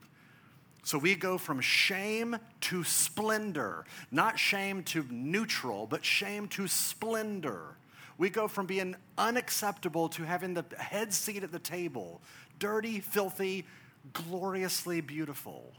So 0.84 0.96
we 0.96 1.16
go 1.16 1.38
from 1.38 1.60
shame 1.60 2.36
to 2.62 2.84
splendor, 2.84 3.84
not 4.12 4.38
shame 4.38 4.84
to 4.84 5.04
neutral, 5.10 5.86
but 5.86 6.04
shame 6.04 6.46
to 6.48 6.68
splendor. 6.68 7.76
We 8.18 8.30
go 8.30 8.48
from 8.48 8.66
being 8.66 8.96
unacceptable 9.16 10.08
to 10.10 10.24
having 10.24 10.54
the 10.54 10.64
head 10.76 11.14
seat 11.14 11.44
at 11.44 11.52
the 11.52 11.60
table, 11.60 12.20
dirty, 12.58 13.00
filthy, 13.00 13.64
gloriously 14.12 15.00
beautiful. 15.00 15.72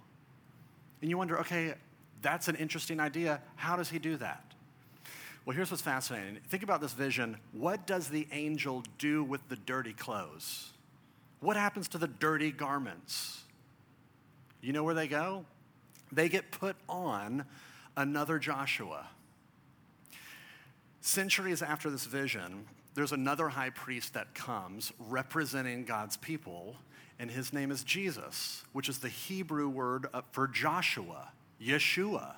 And 1.02 1.10
you 1.10 1.18
wonder, 1.18 1.40
okay, 1.42 1.74
that's 2.22 2.48
an 2.48 2.56
interesting 2.56 3.00
idea. 3.00 3.42
How 3.56 3.76
does 3.76 3.90
he 3.90 4.00
do 4.00 4.16
that? 4.18 4.44
Well, 5.46 5.56
here's 5.56 5.72
what's 5.72 5.84
fascinating. 5.84 6.40
Think 6.48 6.64
about 6.64 6.82
this 6.82 6.94
vision. 6.94 7.38
What 7.52 7.86
does 7.88 8.08
the 8.10 8.28
angel 8.32 8.84
do 8.98 9.24
with 9.24 9.48
the 9.50 9.56
dirty 9.56 9.94
clothes? 9.94 10.72
What 11.40 11.58
happens 11.58 11.88
to 11.90 11.98
the 11.98 12.08
dirty 12.08 12.52
garments? 12.52 13.44
You 14.62 14.74
know 14.74 14.84
where 14.84 14.94
they 14.94 15.08
go? 15.08 15.46
They 16.12 16.30
get 16.30 16.52
put 16.52 16.76
on 16.88 17.46
another 17.96 18.40
Joshua. 18.40 19.08
Centuries 21.10 21.64
after 21.64 21.90
this 21.90 22.06
vision, 22.06 22.68
there's 22.94 23.14
another 23.14 23.50
high 23.50 23.72
priest 23.72 24.14
that 24.14 24.36
comes 24.36 24.94
representing 25.00 25.84
God's 25.84 26.18
people, 26.18 26.76
and 27.18 27.32
his 27.32 27.52
name 27.52 27.72
is 27.72 27.84
Jesus, 27.84 28.64
which 28.74 28.88
is 28.88 29.00
the 29.00 29.10
Hebrew 29.10 29.70
word 29.70 30.06
for 30.34 30.48
Joshua, 30.48 31.32
Yeshua. 31.60 32.36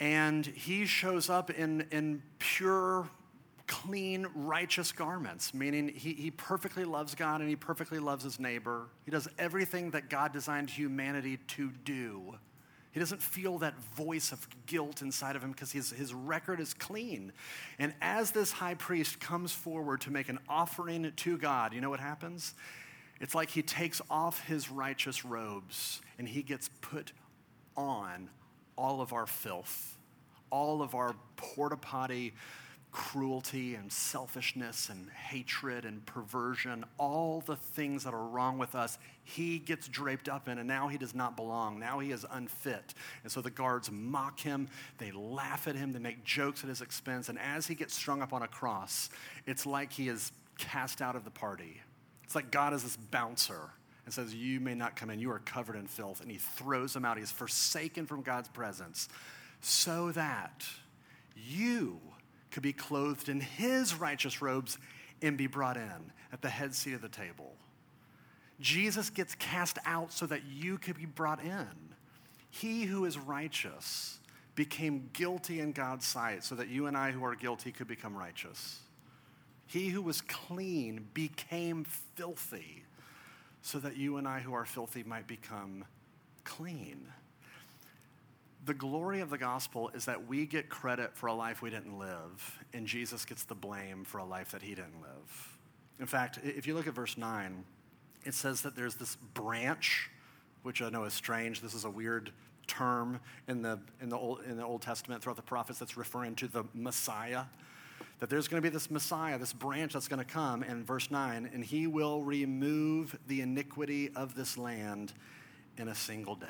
And 0.00 0.46
he 0.46 0.86
shows 0.86 1.28
up 1.28 1.50
in, 1.50 1.86
in 1.90 2.22
pure, 2.38 3.06
clean, 3.66 4.26
righteous 4.34 4.90
garments, 4.90 5.52
meaning 5.52 5.88
he, 5.88 6.14
he 6.14 6.30
perfectly 6.30 6.84
loves 6.84 7.14
God 7.14 7.42
and 7.42 7.50
he 7.50 7.56
perfectly 7.56 7.98
loves 7.98 8.24
his 8.24 8.40
neighbor. 8.40 8.86
He 9.04 9.10
does 9.10 9.28
everything 9.38 9.90
that 9.90 10.08
God 10.08 10.32
designed 10.32 10.70
humanity 10.70 11.36
to 11.48 11.68
do. 11.84 12.36
He 12.92 12.98
doesn't 12.98 13.22
feel 13.22 13.58
that 13.58 13.78
voice 13.94 14.32
of 14.32 14.46
guilt 14.66 15.00
inside 15.00 15.36
of 15.36 15.44
him 15.44 15.52
because 15.52 15.70
his, 15.70 15.90
his 15.90 16.12
record 16.12 16.58
is 16.58 16.74
clean. 16.74 17.32
And 17.78 17.94
as 18.00 18.32
this 18.32 18.50
high 18.50 18.74
priest 18.74 19.20
comes 19.20 19.52
forward 19.52 20.00
to 20.02 20.10
make 20.10 20.28
an 20.28 20.40
offering 20.48 21.12
to 21.14 21.38
God, 21.38 21.72
you 21.72 21.80
know 21.80 21.90
what 21.90 22.00
happens? 22.00 22.54
It's 23.20 23.34
like 23.34 23.50
he 23.50 23.62
takes 23.62 24.00
off 24.10 24.44
his 24.46 24.70
righteous 24.70 25.24
robes 25.24 26.00
and 26.18 26.28
he 26.28 26.42
gets 26.42 26.68
put 26.80 27.12
on 27.76 28.28
all 28.76 29.00
of 29.00 29.12
our 29.12 29.26
filth, 29.26 29.96
all 30.50 30.82
of 30.82 30.94
our 30.94 31.14
porta 31.36 31.76
potty 31.76 32.32
cruelty 32.92 33.74
and 33.74 33.90
selfishness 33.92 34.88
and 34.88 35.08
hatred 35.10 35.84
and 35.84 36.04
perversion, 36.06 36.84
all 36.98 37.42
the 37.46 37.56
things 37.56 38.04
that 38.04 38.14
are 38.14 38.26
wrong 38.26 38.58
with 38.58 38.74
us, 38.74 38.98
he 39.22 39.58
gets 39.58 39.86
draped 39.88 40.28
up 40.28 40.48
in, 40.48 40.58
and 40.58 40.66
now 40.66 40.88
he 40.88 40.98
does 40.98 41.14
not 41.14 41.36
belong. 41.36 41.78
Now 41.78 42.00
he 42.00 42.10
is 42.10 42.26
unfit. 42.30 42.94
And 43.22 43.30
so 43.30 43.40
the 43.40 43.50
guards 43.50 43.90
mock 43.90 44.40
him, 44.40 44.68
they 44.98 45.12
laugh 45.12 45.68
at 45.68 45.76
him, 45.76 45.92
they 45.92 45.98
make 45.98 46.24
jokes 46.24 46.62
at 46.62 46.68
his 46.68 46.80
expense, 46.80 47.28
and 47.28 47.38
as 47.38 47.66
he 47.66 47.74
gets 47.74 47.94
strung 47.94 48.22
up 48.22 48.32
on 48.32 48.42
a 48.42 48.48
cross, 48.48 49.10
it's 49.46 49.66
like 49.66 49.92
he 49.92 50.08
is 50.08 50.32
cast 50.58 51.00
out 51.00 51.16
of 51.16 51.24
the 51.24 51.30
party. 51.30 51.80
It's 52.24 52.34
like 52.34 52.50
God 52.50 52.72
is 52.72 52.82
this 52.82 52.96
bouncer 52.96 53.70
and 54.04 54.14
says, 54.14 54.34
You 54.34 54.60
may 54.60 54.74
not 54.74 54.96
come 54.96 55.10
in, 55.10 55.18
you 55.18 55.30
are 55.30 55.40
covered 55.40 55.76
in 55.76 55.86
filth. 55.86 56.20
And 56.20 56.30
he 56.30 56.38
throws 56.38 56.94
him 56.94 57.04
out. 57.04 57.16
He 57.16 57.22
is 57.22 57.30
forsaken 57.30 58.06
from 58.06 58.22
God's 58.22 58.48
presence 58.48 59.08
so 59.60 60.12
that 60.12 60.64
you 61.36 62.00
could 62.50 62.62
be 62.62 62.72
clothed 62.72 63.28
in 63.28 63.40
his 63.40 63.94
righteous 63.94 64.42
robes 64.42 64.78
and 65.22 65.36
be 65.36 65.46
brought 65.46 65.76
in 65.76 66.12
at 66.32 66.42
the 66.42 66.48
head 66.48 66.74
seat 66.74 66.94
of 66.94 67.02
the 67.02 67.08
table. 67.08 67.54
Jesus 68.60 69.10
gets 69.10 69.34
cast 69.36 69.78
out 69.86 70.12
so 70.12 70.26
that 70.26 70.44
you 70.44 70.78
could 70.78 70.96
be 70.96 71.06
brought 71.06 71.42
in. 71.42 71.66
He 72.50 72.84
who 72.84 73.04
is 73.04 73.18
righteous 73.18 74.18
became 74.54 75.08
guilty 75.12 75.60
in 75.60 75.72
God's 75.72 76.06
sight 76.06 76.44
so 76.44 76.54
that 76.56 76.68
you 76.68 76.86
and 76.86 76.96
I 76.96 77.12
who 77.12 77.24
are 77.24 77.34
guilty 77.34 77.72
could 77.72 77.86
become 77.86 78.16
righteous. 78.16 78.80
He 79.66 79.88
who 79.88 80.02
was 80.02 80.20
clean 80.20 81.08
became 81.14 81.84
filthy 82.16 82.84
so 83.62 83.78
that 83.78 83.96
you 83.96 84.16
and 84.16 84.26
I 84.26 84.40
who 84.40 84.52
are 84.52 84.64
filthy 84.64 85.02
might 85.02 85.26
become 85.26 85.84
clean 86.44 87.06
the 88.64 88.74
glory 88.74 89.20
of 89.20 89.30
the 89.30 89.38
gospel 89.38 89.90
is 89.94 90.04
that 90.04 90.26
we 90.26 90.46
get 90.46 90.68
credit 90.68 91.16
for 91.16 91.28
a 91.28 91.34
life 91.34 91.62
we 91.62 91.70
didn't 91.70 91.98
live, 91.98 92.58
and 92.72 92.86
Jesus 92.86 93.24
gets 93.24 93.44
the 93.44 93.54
blame 93.54 94.04
for 94.04 94.18
a 94.18 94.24
life 94.24 94.50
that 94.52 94.62
he 94.62 94.74
didn't 94.74 95.00
live. 95.00 95.58
In 95.98 96.06
fact, 96.06 96.38
if 96.44 96.66
you 96.66 96.74
look 96.74 96.86
at 96.86 96.94
verse 96.94 97.16
9, 97.16 97.64
it 98.24 98.34
says 98.34 98.62
that 98.62 98.76
there's 98.76 98.96
this 98.96 99.16
branch, 99.34 100.10
which 100.62 100.82
I 100.82 100.90
know 100.90 101.04
is 101.04 101.14
strange. 101.14 101.60
This 101.60 101.74
is 101.74 101.84
a 101.84 101.90
weird 101.90 102.32
term 102.66 103.20
in 103.48 103.62
the, 103.62 103.78
in 104.00 104.10
the, 104.10 104.16
Old, 104.16 104.42
in 104.42 104.56
the 104.56 104.64
Old 104.64 104.82
Testament 104.82 105.22
throughout 105.22 105.36
the 105.36 105.42
prophets 105.42 105.78
that's 105.78 105.96
referring 105.96 106.34
to 106.36 106.48
the 106.48 106.64
Messiah. 106.74 107.44
That 108.18 108.28
there's 108.28 108.48
going 108.48 108.62
to 108.62 108.68
be 108.68 108.72
this 108.72 108.90
Messiah, 108.90 109.38
this 109.38 109.54
branch 109.54 109.94
that's 109.94 110.08
going 110.08 110.18
to 110.18 110.30
come 110.30 110.62
in 110.62 110.84
verse 110.84 111.10
9, 111.10 111.50
and 111.52 111.64
he 111.64 111.86
will 111.86 112.22
remove 112.22 113.18
the 113.26 113.40
iniquity 113.40 114.10
of 114.14 114.34
this 114.34 114.58
land 114.58 115.14
in 115.78 115.88
a 115.88 115.94
single 115.94 116.34
day. 116.34 116.46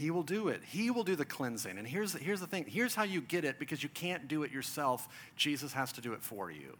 He 0.00 0.10
will 0.10 0.22
do 0.22 0.48
it. 0.48 0.62
He 0.64 0.90
will 0.90 1.04
do 1.04 1.14
the 1.14 1.26
cleansing. 1.26 1.76
And 1.76 1.86
here's, 1.86 2.14
here's 2.14 2.40
the 2.40 2.46
thing 2.46 2.64
here's 2.66 2.94
how 2.94 3.02
you 3.02 3.20
get 3.20 3.44
it 3.44 3.58
because 3.58 3.82
you 3.82 3.90
can't 3.90 4.28
do 4.28 4.44
it 4.44 4.50
yourself. 4.50 5.06
Jesus 5.36 5.74
has 5.74 5.92
to 5.92 6.00
do 6.00 6.14
it 6.14 6.22
for 6.22 6.50
you. 6.50 6.78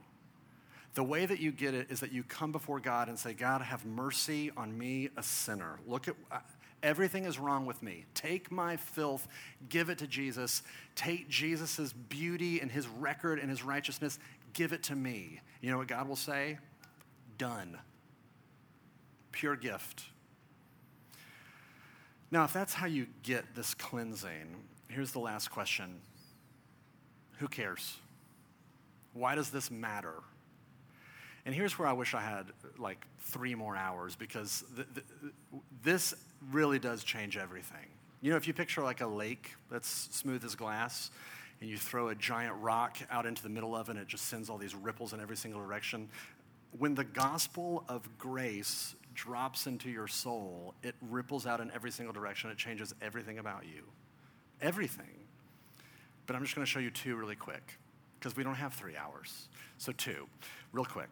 The 0.94 1.04
way 1.04 1.26
that 1.26 1.38
you 1.38 1.52
get 1.52 1.74
it 1.74 1.90
is 1.90 2.00
that 2.00 2.12
you 2.12 2.22
come 2.22 2.50
before 2.50 2.80
God 2.80 3.09
and 3.09 3.18
say, 3.18 3.35
God, 3.35 3.61
have 3.61 3.85
mercy 3.85 4.50
on 4.56 4.76
me, 4.76 5.11
a 5.18 5.22
sinner. 5.22 5.78
Look 5.87 6.09
at 6.09 6.14
uh, 6.33 6.38
everything 6.83 7.26
is 7.26 7.38
wrong 7.38 7.66
with 7.66 7.83
me. 7.83 8.06
Take 8.14 8.50
my 8.50 8.78
filth, 8.78 9.28
give 9.68 9.90
it 9.90 9.98
to 9.98 10.06
Jesus. 10.06 10.62
Take 10.94 11.28
Jesus' 11.28 11.92
beauty 11.92 12.61
and 12.61 12.72
his 12.72 12.88
record 12.88 13.38
and 13.38 13.50
his 13.50 13.62
righteousness, 13.62 14.18
give 14.54 14.72
it 14.72 14.83
to 14.85 14.96
me. 14.96 15.40
You 15.61 15.70
know 15.70 15.76
what 15.76 15.88
God 15.88 16.09
will 16.09 16.16
say? 16.16 16.56
Done. 17.37 17.78
Pure 19.30 19.56
gift. 19.56 20.04
Now, 22.30 22.44
if 22.44 22.52
that's 22.52 22.74
how 22.74 22.86
you 22.86 23.06
get 23.22 23.54
this 23.54 23.74
cleansing, 23.74 24.56
here's 24.88 25.12
the 25.12 25.18
last 25.18 25.50
question 25.50 26.00
Who 27.38 27.48
cares? 27.48 27.96
Why 29.12 29.34
does 29.34 29.50
this 29.50 29.70
matter? 29.70 30.14
And 31.46 31.54
here's 31.54 31.78
where 31.78 31.88
I 31.88 31.92
wish 31.92 32.14
I 32.14 32.20
had 32.20 32.46
like 32.78 33.04
three 33.18 33.54
more 33.54 33.74
hours 33.74 34.14
because 34.14 34.62
th- 34.76 34.86
th- 34.94 35.06
this 35.82 36.14
really 36.52 36.78
does 36.78 37.02
change 37.02 37.36
everything. 37.36 37.86
You 38.20 38.30
know, 38.30 38.36
if 38.36 38.46
you 38.46 38.52
picture 38.52 38.82
like 38.82 39.00
a 39.00 39.06
lake 39.06 39.54
that's 39.70 39.88
smooth 40.12 40.44
as 40.44 40.54
glass, 40.54 41.10
and 41.60 41.68
you 41.68 41.76
throw 41.76 42.08
a 42.08 42.14
giant 42.14 42.54
rock 42.60 42.96
out 43.10 43.26
into 43.26 43.42
the 43.42 43.48
middle 43.48 43.76
of 43.76 43.88
it, 43.88 43.92
and 43.92 44.00
it 44.00 44.08
just 44.08 44.26
sends 44.26 44.48
all 44.48 44.58
these 44.58 44.74
ripples 44.74 45.12
in 45.12 45.20
every 45.20 45.36
single 45.36 45.60
direction. 45.60 46.08
When 46.78 46.94
the 46.94 47.04
gospel 47.04 47.84
of 47.88 48.08
grace 48.18 48.94
drops 49.20 49.66
into 49.66 49.90
your 49.90 50.09
soul, 50.09 50.74
it 50.83 50.94
ripples 51.11 51.46
out 51.46 51.61
in 51.61 51.70
every 51.72 51.90
single 51.90 52.12
direction. 52.12 52.48
It 52.50 52.56
changes 52.56 52.94
everything 53.02 53.38
about 53.38 53.64
you. 53.64 53.83
Everything. 54.62 55.26
But 56.26 56.37
I'm 56.37 56.42
just 56.42 56.54
going 56.54 56.64
to 56.64 56.70
show 56.70 56.78
you 56.78 56.90
two 56.90 57.16
really 57.16 57.37
quick 57.37 57.78
because 58.18 58.35
we 58.35 58.42
don't 58.42 58.54
have 58.54 58.72
three 58.72 58.96
hours. 58.96 59.48
So, 59.76 59.92
two, 59.92 60.26
real 60.72 60.87
quick. 60.87 61.11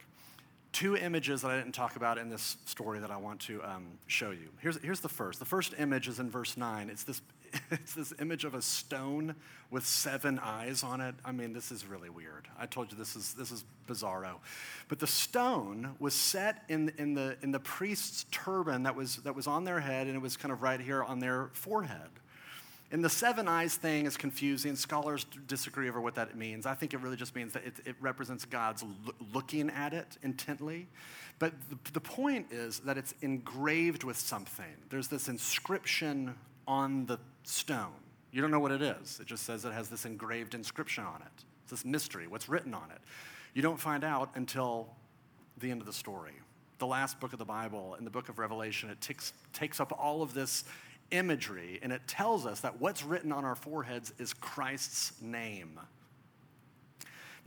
Two 0.72 0.96
images 0.96 1.42
that 1.42 1.50
I 1.50 1.58
didn't 1.58 1.74
talk 1.74 1.96
about 1.96 2.16
in 2.16 2.30
this 2.30 2.56
story 2.64 2.98
that 3.00 3.10
I 3.10 3.18
want 3.18 3.40
to 3.40 3.62
um, 3.62 3.98
show 4.06 4.30
you. 4.30 4.48
Here's, 4.60 4.80
here's 4.82 5.00
the 5.00 5.08
first. 5.08 5.38
The 5.38 5.44
first 5.44 5.74
image 5.78 6.08
is 6.08 6.18
in 6.18 6.30
verse 6.30 6.56
9. 6.56 6.88
It's 6.88 7.04
this 7.04 7.20
it's 7.70 7.94
this 7.94 8.12
image 8.20 8.44
of 8.44 8.54
a 8.54 8.62
stone 8.62 9.34
with 9.70 9.86
seven 9.86 10.38
eyes 10.38 10.82
on 10.82 11.00
it. 11.00 11.14
I 11.24 11.32
mean, 11.32 11.52
this 11.52 11.70
is 11.70 11.86
really 11.86 12.10
weird. 12.10 12.48
I 12.58 12.66
told 12.66 12.90
you 12.90 12.98
this 12.98 13.16
is 13.16 13.34
this 13.34 13.50
is 13.50 13.64
bizarro. 13.86 14.36
But 14.88 14.98
the 14.98 15.06
stone 15.06 15.94
was 15.98 16.14
set 16.14 16.64
in, 16.68 16.92
in 16.98 17.14
the 17.14 17.36
in 17.42 17.52
the 17.52 17.60
priest's 17.60 18.24
turban 18.30 18.84
that 18.84 18.94
was 18.94 19.16
that 19.18 19.34
was 19.34 19.46
on 19.46 19.64
their 19.64 19.80
head, 19.80 20.06
and 20.06 20.16
it 20.16 20.22
was 20.22 20.36
kind 20.36 20.52
of 20.52 20.62
right 20.62 20.80
here 20.80 21.02
on 21.02 21.18
their 21.18 21.50
forehead. 21.52 22.10
And 22.90 23.04
the 23.04 23.10
seven 23.10 23.48
eyes 23.48 23.76
thing 23.76 24.06
is 24.06 24.16
confusing. 24.16 24.74
Scholars 24.74 25.26
disagree 25.46 25.90
over 25.90 26.00
what 26.00 26.14
that 26.14 26.36
means. 26.36 26.64
I 26.64 26.74
think 26.74 26.94
it 26.94 27.00
really 27.00 27.16
just 27.18 27.36
means 27.36 27.52
that 27.52 27.66
it, 27.66 27.74
it 27.84 27.96
represents 28.00 28.46
God's 28.46 28.82
lo- 28.82 29.12
looking 29.34 29.68
at 29.68 29.92
it 29.92 30.16
intently. 30.22 30.86
But 31.38 31.52
the, 31.68 31.92
the 31.92 32.00
point 32.00 32.46
is 32.50 32.80
that 32.80 32.96
it's 32.96 33.14
engraved 33.20 34.04
with 34.04 34.16
something. 34.16 34.64
There's 34.88 35.08
this 35.08 35.28
inscription 35.28 36.34
on 36.66 37.06
the 37.06 37.18
stone. 37.48 37.92
You 38.30 38.42
don't 38.42 38.50
know 38.50 38.60
what 38.60 38.72
it 38.72 38.82
is. 38.82 39.18
It 39.20 39.26
just 39.26 39.44
says 39.44 39.64
it 39.64 39.72
has 39.72 39.88
this 39.88 40.04
engraved 40.04 40.54
inscription 40.54 41.04
on 41.04 41.22
it. 41.22 41.44
It's 41.62 41.70
this 41.70 41.84
mystery, 41.84 42.26
what's 42.26 42.48
written 42.48 42.74
on 42.74 42.90
it. 42.90 42.98
You 43.54 43.62
don't 43.62 43.80
find 43.80 44.04
out 44.04 44.30
until 44.34 44.88
the 45.56 45.70
end 45.70 45.80
of 45.80 45.86
the 45.86 45.92
story. 45.92 46.34
The 46.78 46.86
last 46.86 47.18
book 47.18 47.32
of 47.32 47.38
the 47.38 47.44
Bible, 47.44 47.96
in 47.98 48.04
the 48.04 48.10
book 48.10 48.28
of 48.28 48.38
Revelation, 48.38 48.90
it 48.90 49.00
takes, 49.00 49.32
takes 49.52 49.80
up 49.80 49.92
all 49.98 50.22
of 50.22 50.34
this 50.34 50.64
imagery 51.10 51.78
and 51.82 51.90
it 51.90 52.02
tells 52.06 52.46
us 52.46 52.60
that 52.60 52.80
what's 52.80 53.02
written 53.02 53.32
on 53.32 53.44
our 53.44 53.54
foreheads 53.54 54.12
is 54.18 54.32
Christ's 54.34 55.20
name. 55.20 55.80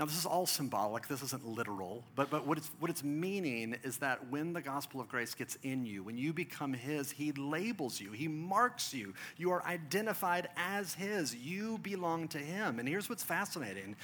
Now, 0.02 0.08
this 0.08 0.18
is 0.18 0.26
all 0.26 0.48
symbolic, 0.48 1.08
this 1.08 1.22
isn't 1.22 1.48
literal, 1.48 2.04
but, 2.16 2.32
but 2.32 2.48
what, 2.48 2.58
it's, 2.58 2.72
what 2.80 2.90
it's 2.90 3.04
meaning 3.04 3.76
is 3.84 3.98
that 3.98 4.32
when 4.32 4.52
the 4.52 4.60
gospel 4.60 5.00
of 5.00 5.08
grace 5.08 5.36
gets 5.36 5.60
in 5.62 5.86
you, 5.86 6.02
when 6.02 6.18
you 6.18 6.34
become 6.34 6.74
His, 6.74 7.12
He 7.12 7.32
labels 7.34 8.02
you, 8.02 8.12
He 8.12 8.28
marks 8.28 8.96
you. 8.96 9.14
You 9.38 9.52
are 9.52 9.64
identified 9.64 10.50
as 10.58 10.96
His. 10.96 11.36
You 11.36 11.78
belong 11.78 12.30
to 12.30 12.40
Him. 12.40 12.80
And 12.80 12.90
here's 12.90 13.10
what's 13.10 13.24
fascinating 13.24 13.96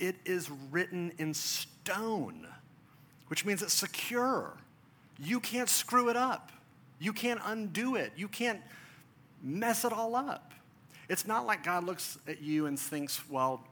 it 0.00 0.16
is 0.24 0.50
written 0.72 1.12
in 1.16 1.32
stone, 1.32 2.48
which 3.28 3.44
means 3.44 3.62
it's 3.62 3.72
secure. 3.72 4.56
You 5.16 5.38
can't 5.38 5.68
screw 5.68 6.08
it 6.08 6.16
up, 6.16 6.50
you 6.98 7.12
can't 7.12 7.40
undo 7.44 7.94
it, 7.94 8.10
you 8.16 8.26
can't 8.26 8.62
mess 9.44 9.84
it 9.84 9.92
all 9.92 10.16
up. 10.16 10.54
It's 11.08 11.24
not 11.24 11.46
like 11.46 11.62
God 11.62 11.84
looks 11.84 12.18
at 12.26 12.42
you 12.42 12.66
and 12.66 12.76
thinks, 12.76 13.30
well, 13.30 13.62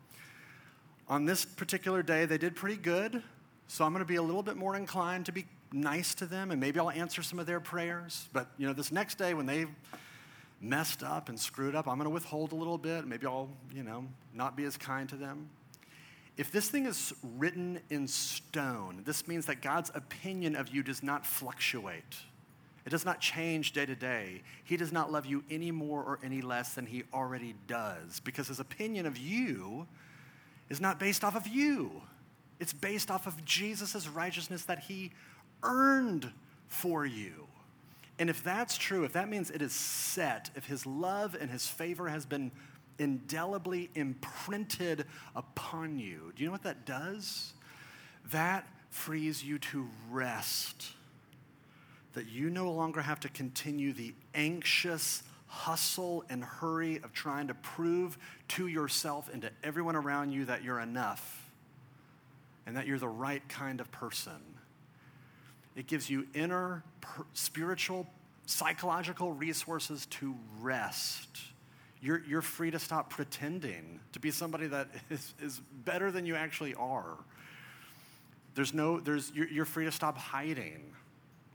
on 1.08 1.24
this 1.24 1.44
particular 1.44 2.02
day, 2.02 2.24
they 2.24 2.38
did 2.38 2.56
pretty 2.56 2.76
good, 2.76 3.22
so 3.68 3.84
I'm 3.84 3.92
going 3.92 4.04
to 4.04 4.08
be 4.08 4.16
a 4.16 4.22
little 4.22 4.42
bit 4.42 4.56
more 4.56 4.76
inclined 4.76 5.26
to 5.26 5.32
be 5.32 5.46
nice 5.72 6.14
to 6.16 6.26
them, 6.26 6.50
and 6.50 6.60
maybe 6.60 6.80
I'll 6.80 6.90
answer 6.90 7.22
some 7.22 7.38
of 7.38 7.46
their 7.46 7.60
prayers. 7.60 8.28
But, 8.32 8.48
you 8.56 8.66
know, 8.66 8.72
this 8.72 8.92
next 8.92 9.18
day 9.18 9.34
when 9.34 9.46
they 9.46 9.66
messed 10.60 11.02
up 11.02 11.28
and 11.28 11.38
screwed 11.38 11.74
up, 11.74 11.86
I'm 11.86 11.96
going 11.96 12.04
to 12.04 12.10
withhold 12.10 12.52
a 12.52 12.54
little 12.54 12.78
bit. 12.78 13.06
Maybe 13.06 13.26
I'll, 13.26 13.50
you 13.74 13.82
know, 13.82 14.06
not 14.32 14.56
be 14.56 14.64
as 14.64 14.76
kind 14.76 15.08
to 15.10 15.16
them. 15.16 15.50
If 16.36 16.50
this 16.50 16.68
thing 16.68 16.86
is 16.86 17.12
written 17.22 17.80
in 17.90 18.08
stone, 18.08 19.02
this 19.04 19.28
means 19.28 19.46
that 19.46 19.62
God's 19.62 19.92
opinion 19.94 20.56
of 20.56 20.68
you 20.68 20.82
does 20.82 21.02
not 21.02 21.24
fluctuate. 21.24 22.16
It 22.84 22.90
does 22.90 23.04
not 23.04 23.20
change 23.20 23.72
day 23.72 23.86
to 23.86 23.94
day. 23.94 24.42
He 24.64 24.76
does 24.76 24.92
not 24.92 25.12
love 25.12 25.26
you 25.26 25.44
any 25.48 25.70
more 25.70 26.02
or 26.02 26.18
any 26.24 26.42
less 26.42 26.74
than 26.74 26.86
he 26.86 27.04
already 27.14 27.54
does 27.66 28.20
because 28.20 28.48
his 28.48 28.60
opinion 28.60 29.06
of 29.06 29.16
you 29.16 29.86
is 30.68 30.80
not 30.80 30.98
based 30.98 31.24
off 31.24 31.36
of 31.36 31.46
you. 31.46 32.02
It's 32.60 32.72
based 32.72 33.10
off 33.10 33.26
of 33.26 33.44
Jesus' 33.44 34.08
righteousness 34.08 34.64
that 34.64 34.80
he 34.80 35.12
earned 35.62 36.30
for 36.68 37.04
you. 37.04 37.46
And 38.18 38.30
if 38.30 38.44
that's 38.44 38.76
true, 38.76 39.04
if 39.04 39.12
that 39.14 39.28
means 39.28 39.50
it 39.50 39.60
is 39.60 39.72
set, 39.72 40.50
if 40.54 40.66
his 40.66 40.86
love 40.86 41.36
and 41.38 41.50
his 41.50 41.66
favor 41.66 42.08
has 42.08 42.24
been 42.24 42.52
indelibly 42.98 43.90
imprinted 43.94 45.04
upon 45.34 45.98
you, 45.98 46.32
do 46.36 46.42
you 46.42 46.48
know 46.48 46.52
what 46.52 46.62
that 46.62 46.86
does? 46.86 47.54
That 48.30 48.66
frees 48.90 49.42
you 49.42 49.58
to 49.58 49.88
rest. 50.10 50.92
That 52.12 52.28
you 52.28 52.50
no 52.50 52.70
longer 52.70 53.02
have 53.02 53.18
to 53.20 53.28
continue 53.28 53.92
the 53.92 54.14
anxious 54.34 55.24
hustle 55.54 56.24
and 56.28 56.42
hurry 56.42 56.96
of 57.04 57.12
trying 57.12 57.46
to 57.46 57.54
prove 57.54 58.18
to 58.48 58.66
yourself 58.66 59.30
and 59.32 59.40
to 59.42 59.50
everyone 59.62 59.94
around 59.94 60.32
you 60.32 60.44
that 60.46 60.64
you're 60.64 60.80
enough 60.80 61.48
and 62.66 62.76
that 62.76 62.88
you're 62.88 62.98
the 62.98 63.08
right 63.08 63.46
kind 63.48 63.80
of 63.80 63.90
person. 63.92 64.32
It 65.76 65.86
gives 65.86 66.10
you 66.10 66.26
inner 66.34 66.82
per- 67.00 67.24
spiritual, 67.34 68.06
psychological 68.46 69.32
resources 69.32 70.06
to 70.06 70.34
rest. 70.60 71.28
You're, 72.02 72.22
you're 72.28 72.42
free 72.42 72.72
to 72.72 72.80
stop 72.80 73.08
pretending 73.08 74.00
to 74.12 74.18
be 74.18 74.32
somebody 74.32 74.66
that 74.66 74.88
is, 75.10 75.34
is 75.40 75.60
better 75.84 76.10
than 76.10 76.26
you 76.26 76.34
actually 76.34 76.74
are. 76.74 77.14
There's 78.56 78.74
no, 78.74 78.98
there's, 78.98 79.30
you're, 79.32 79.48
you're 79.48 79.64
free 79.64 79.84
to 79.84 79.92
stop 79.92 80.18
hiding. 80.18 80.92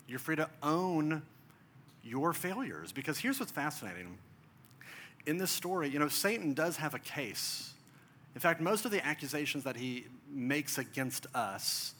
You're 0.08 0.20
free 0.20 0.38
to 0.38 0.50
own 0.64 1.22
your 2.04 2.34
failures. 2.34 2.92
Because 2.92 3.20
here's 3.20 3.40
what's 3.40 3.52
fascinating. 3.52 4.18
In 5.26 5.38
this 5.38 5.52
story, 5.52 5.90
you 5.90 6.00
know, 6.00 6.08
Satan 6.08 6.54
does 6.54 6.78
have 6.78 6.94
a 6.94 7.00
case. 7.00 7.74
In 8.36 8.42
fact, 8.42 8.62
most 8.62 8.86
of 8.86 8.92
the 8.92 9.06
accusations 9.06 9.64
that 9.64 9.76
he 9.76 10.06
makes 10.32 10.78
against 10.78 11.28
us 11.36 11.94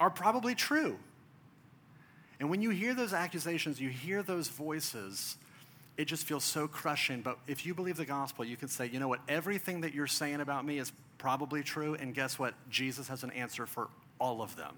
are 0.00 0.10
probably 0.10 0.54
true. 0.54 0.98
And 2.40 2.50
when 2.50 2.62
you 2.62 2.70
hear 2.70 2.94
those 2.94 3.12
accusations, 3.12 3.80
you 3.80 3.88
hear 3.88 4.22
those 4.22 4.48
voices, 4.48 5.36
it 5.96 6.04
just 6.04 6.24
feels 6.24 6.44
so 6.44 6.68
crushing. 6.68 7.20
But 7.20 7.38
if 7.48 7.66
you 7.66 7.74
believe 7.74 7.96
the 7.96 8.04
gospel, 8.04 8.44
you 8.44 8.56
can 8.56 8.68
say, 8.68 8.86
you 8.86 9.00
know 9.00 9.08
what, 9.08 9.20
everything 9.28 9.80
that 9.80 9.92
you're 9.92 10.06
saying 10.06 10.40
about 10.40 10.64
me 10.64 10.78
is 10.78 10.92
probably 11.18 11.62
true. 11.62 11.94
And 11.94 12.14
guess 12.14 12.38
what? 12.38 12.54
Jesus 12.70 13.08
has 13.08 13.24
an 13.24 13.32
answer 13.32 13.66
for 13.66 13.88
all 14.20 14.40
of 14.40 14.54
them. 14.56 14.74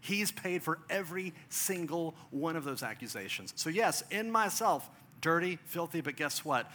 He's 0.00 0.32
paid 0.32 0.62
for 0.62 0.78
every 0.88 1.34
single 1.48 2.14
one 2.30 2.56
of 2.56 2.64
those 2.64 2.82
accusations. 2.82 3.52
So, 3.56 3.68
yes, 3.68 4.02
in 4.10 4.30
myself, 4.30 4.88
dirty, 5.20 5.58
filthy, 5.66 6.00
but 6.00 6.16
guess 6.16 6.44
what? 6.44 6.70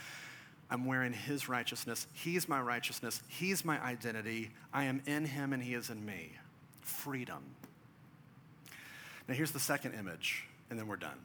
I'm 0.69 0.85
wearing 0.85 1.13
his 1.13 1.47
righteousness. 1.47 2.07
He's 2.13 2.49
my 2.49 2.59
righteousness. 2.59 3.21
He's 3.27 3.63
my 3.63 3.81
identity. 3.83 4.51
I 4.73 4.85
am 4.85 5.01
in 5.05 5.25
him 5.25 5.53
and 5.53 5.61
he 5.61 5.73
is 5.73 5.89
in 5.89 6.05
me. 6.05 6.33
Freedom. 6.81 7.43
Now, 9.27 9.33
here's 9.33 9.51
the 9.51 9.59
second 9.59 9.93
image, 9.93 10.45
and 10.69 10.77
then 10.77 10.87
we're 10.87 10.97
done. 10.97 11.17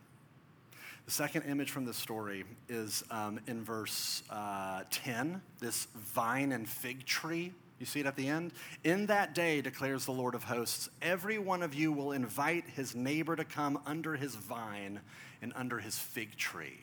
The 1.04 1.10
second 1.10 1.42
image 1.42 1.70
from 1.70 1.84
this 1.84 1.96
story 1.96 2.44
is 2.68 3.02
um, 3.10 3.40
in 3.46 3.62
verse 3.62 4.22
uh, 4.30 4.84
10, 4.90 5.42
this 5.58 5.86
vine 5.94 6.52
and 6.52 6.68
fig 6.68 7.04
tree. 7.04 7.52
You 7.80 7.86
see 7.86 8.00
it 8.00 8.06
at 8.06 8.14
the 8.14 8.28
end? 8.28 8.52
In 8.84 9.06
that 9.06 9.34
day, 9.34 9.60
declares 9.60 10.04
the 10.04 10.12
Lord 10.12 10.34
of 10.34 10.44
hosts, 10.44 10.88
every 11.00 11.38
one 11.38 11.62
of 11.62 11.74
you 11.74 11.90
will 11.90 12.12
invite 12.12 12.64
his 12.68 12.94
neighbor 12.94 13.34
to 13.34 13.44
come 13.44 13.80
under 13.86 14.14
his 14.14 14.36
vine 14.36 15.00
and 15.42 15.52
under 15.56 15.78
his 15.78 15.98
fig 15.98 16.36
tree. 16.36 16.78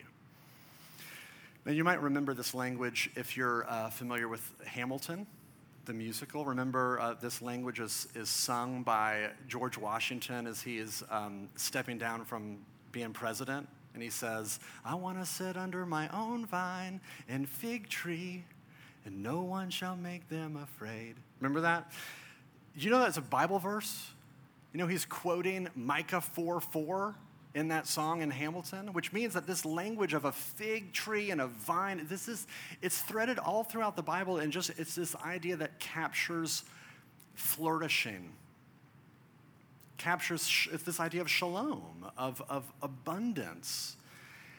Now, 1.66 1.72
you 1.72 1.84
might 1.84 2.02
remember 2.02 2.34
this 2.34 2.54
language 2.54 3.12
if 3.16 3.38
you're 3.38 3.70
uh, 3.70 3.90
familiar 3.92 4.28
with 4.28 4.52
Hamilton 4.66 5.28
the 5.88 5.94
musical. 5.94 6.46
Remember, 6.46 7.00
uh, 7.00 7.14
this 7.14 7.42
language 7.42 7.80
is, 7.80 8.10
is 8.14 8.30
sung 8.30 8.84
by 8.84 9.30
George 9.48 9.78
Washington 9.78 10.46
as 10.46 10.62
he 10.62 10.80
is 10.80 11.02
um, 11.10 11.48
stepping 11.56 11.98
down 11.98 12.26
from 12.26 12.58
being 12.92 13.14
president. 13.14 13.68
And 13.94 14.04
he 14.04 14.10
says, 14.10 14.60
I 14.86 14.96
want 14.96 15.18
to 15.18 15.26
sit 15.26 15.56
under 15.56 15.86
my 15.86 16.10
own 16.10 16.46
vine 16.46 17.00
and 17.30 17.48
fig 17.48 17.88
tree, 17.88 18.44
and 19.08 19.24
no 19.24 19.42
one 19.42 19.70
shall 19.70 19.96
make 19.96 20.28
them 20.30 20.58
afraid. 20.58 21.16
Remember 21.40 21.62
that? 21.62 21.92
You 22.76 22.92
know 22.92 23.00
that's 23.00 23.18
a 23.18 23.22
Bible 23.22 23.58
verse? 23.58 24.12
You 24.74 24.80
know, 24.80 24.88
he's 24.88 25.06
quoting 25.06 25.70
Micah 25.76 26.22
4 26.22 26.60
4 26.60 27.16
in 27.56 27.70
that 27.70 27.88
song 27.88 28.22
in 28.22 28.30
Hamilton, 28.30 28.94
which 28.94 29.14
means 29.14 29.34
that 29.34 29.48
this 29.48 29.66
language 29.66 30.14
of 30.14 30.26
a 30.26 30.32
fig 30.32 30.94
tree 30.94 31.32
and 31.32 31.42
a 31.42 31.48
vine, 31.48 32.06
this 32.08 32.28
is, 32.28 32.46
it's 32.82 33.02
threaded 33.02 33.40
all 33.40 33.64
throughout 33.64 33.96
the 33.96 34.04
Bible 34.04 34.38
and 34.38 34.52
just, 34.52 34.70
it's 34.78 34.94
this 34.94 35.16
idea 35.16 35.56
that 35.56 35.80
captures 35.80 36.66
flourishing, 37.34 38.32
captures 39.98 40.68
it's 40.72 40.84
this 40.84 41.00
idea 41.00 41.22
of 41.22 41.30
shalom, 41.30 42.12
of, 42.18 42.44
of 42.50 42.72
abundance. 42.82 43.96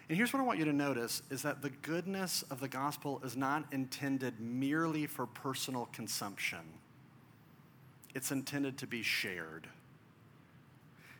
And 0.08 0.16
here's 0.16 0.32
what 0.32 0.40
I 0.40 0.42
want 0.42 0.58
you 0.58 0.64
to 0.64 0.72
notice 0.72 1.22
is 1.30 1.42
that 1.42 1.60
the 1.60 1.70
goodness 1.70 2.42
of 2.50 2.60
the 2.60 2.68
gospel 2.68 3.20
is 3.24 3.36
not 3.36 3.64
intended 3.72 4.40
merely 4.40 5.06
for 5.06 5.26
personal 5.26 5.86
consumption. 5.92 6.60
It's 8.14 8.30
intended 8.30 8.78
to 8.78 8.86
be 8.86 9.02
shared. 9.02 9.68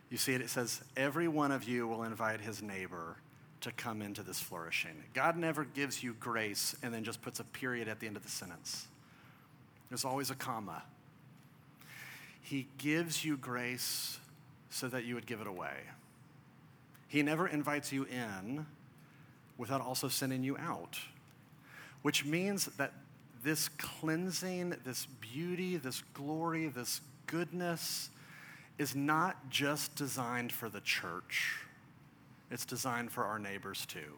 You 0.09 0.17
see 0.17 0.33
it, 0.33 0.41
it 0.41 0.49
says, 0.49 0.81
Every 0.97 1.27
one 1.27 1.51
of 1.51 1.65
you 1.65 1.87
will 1.87 2.03
invite 2.03 2.41
his 2.41 2.63
neighbor 2.63 3.17
to 3.61 3.71
come 3.73 4.01
into 4.01 4.23
this 4.23 4.39
flourishing. 4.39 5.03
God 5.13 5.37
never 5.37 5.65
gives 5.65 6.01
you 6.01 6.15
grace 6.19 6.75
and 6.81 6.91
then 6.91 7.03
just 7.03 7.21
puts 7.21 7.39
a 7.39 7.43
period 7.43 7.87
at 7.87 7.99
the 7.99 8.07
end 8.07 8.17
of 8.17 8.23
the 8.23 8.29
sentence. 8.29 8.87
There's 9.89 10.05
always 10.05 10.31
a 10.31 10.35
comma. 10.35 10.81
He 12.41 12.67
gives 12.79 13.23
you 13.23 13.37
grace 13.37 14.19
so 14.71 14.87
that 14.87 15.03
you 15.03 15.13
would 15.13 15.27
give 15.27 15.41
it 15.41 15.47
away. 15.47 15.75
He 17.07 17.21
never 17.21 17.47
invites 17.47 17.91
you 17.91 18.05
in 18.05 18.65
without 19.59 19.81
also 19.81 20.07
sending 20.07 20.41
you 20.41 20.57
out, 20.57 20.97
which 22.01 22.25
means 22.25 22.65
that 22.77 22.93
this 23.43 23.69
cleansing, 23.77 24.75
this 24.85 25.05
beauty, 25.05 25.77
this 25.77 26.01
glory, 26.13 26.67
this 26.67 27.01
goodness, 27.27 28.09
is 28.77 28.95
not 28.95 29.49
just 29.49 29.95
designed 29.95 30.51
for 30.51 30.69
the 30.69 30.79
church, 30.79 31.59
it's 32.49 32.65
designed 32.65 33.11
for 33.11 33.25
our 33.25 33.37
neighbors 33.37 33.85
too. 33.85 34.17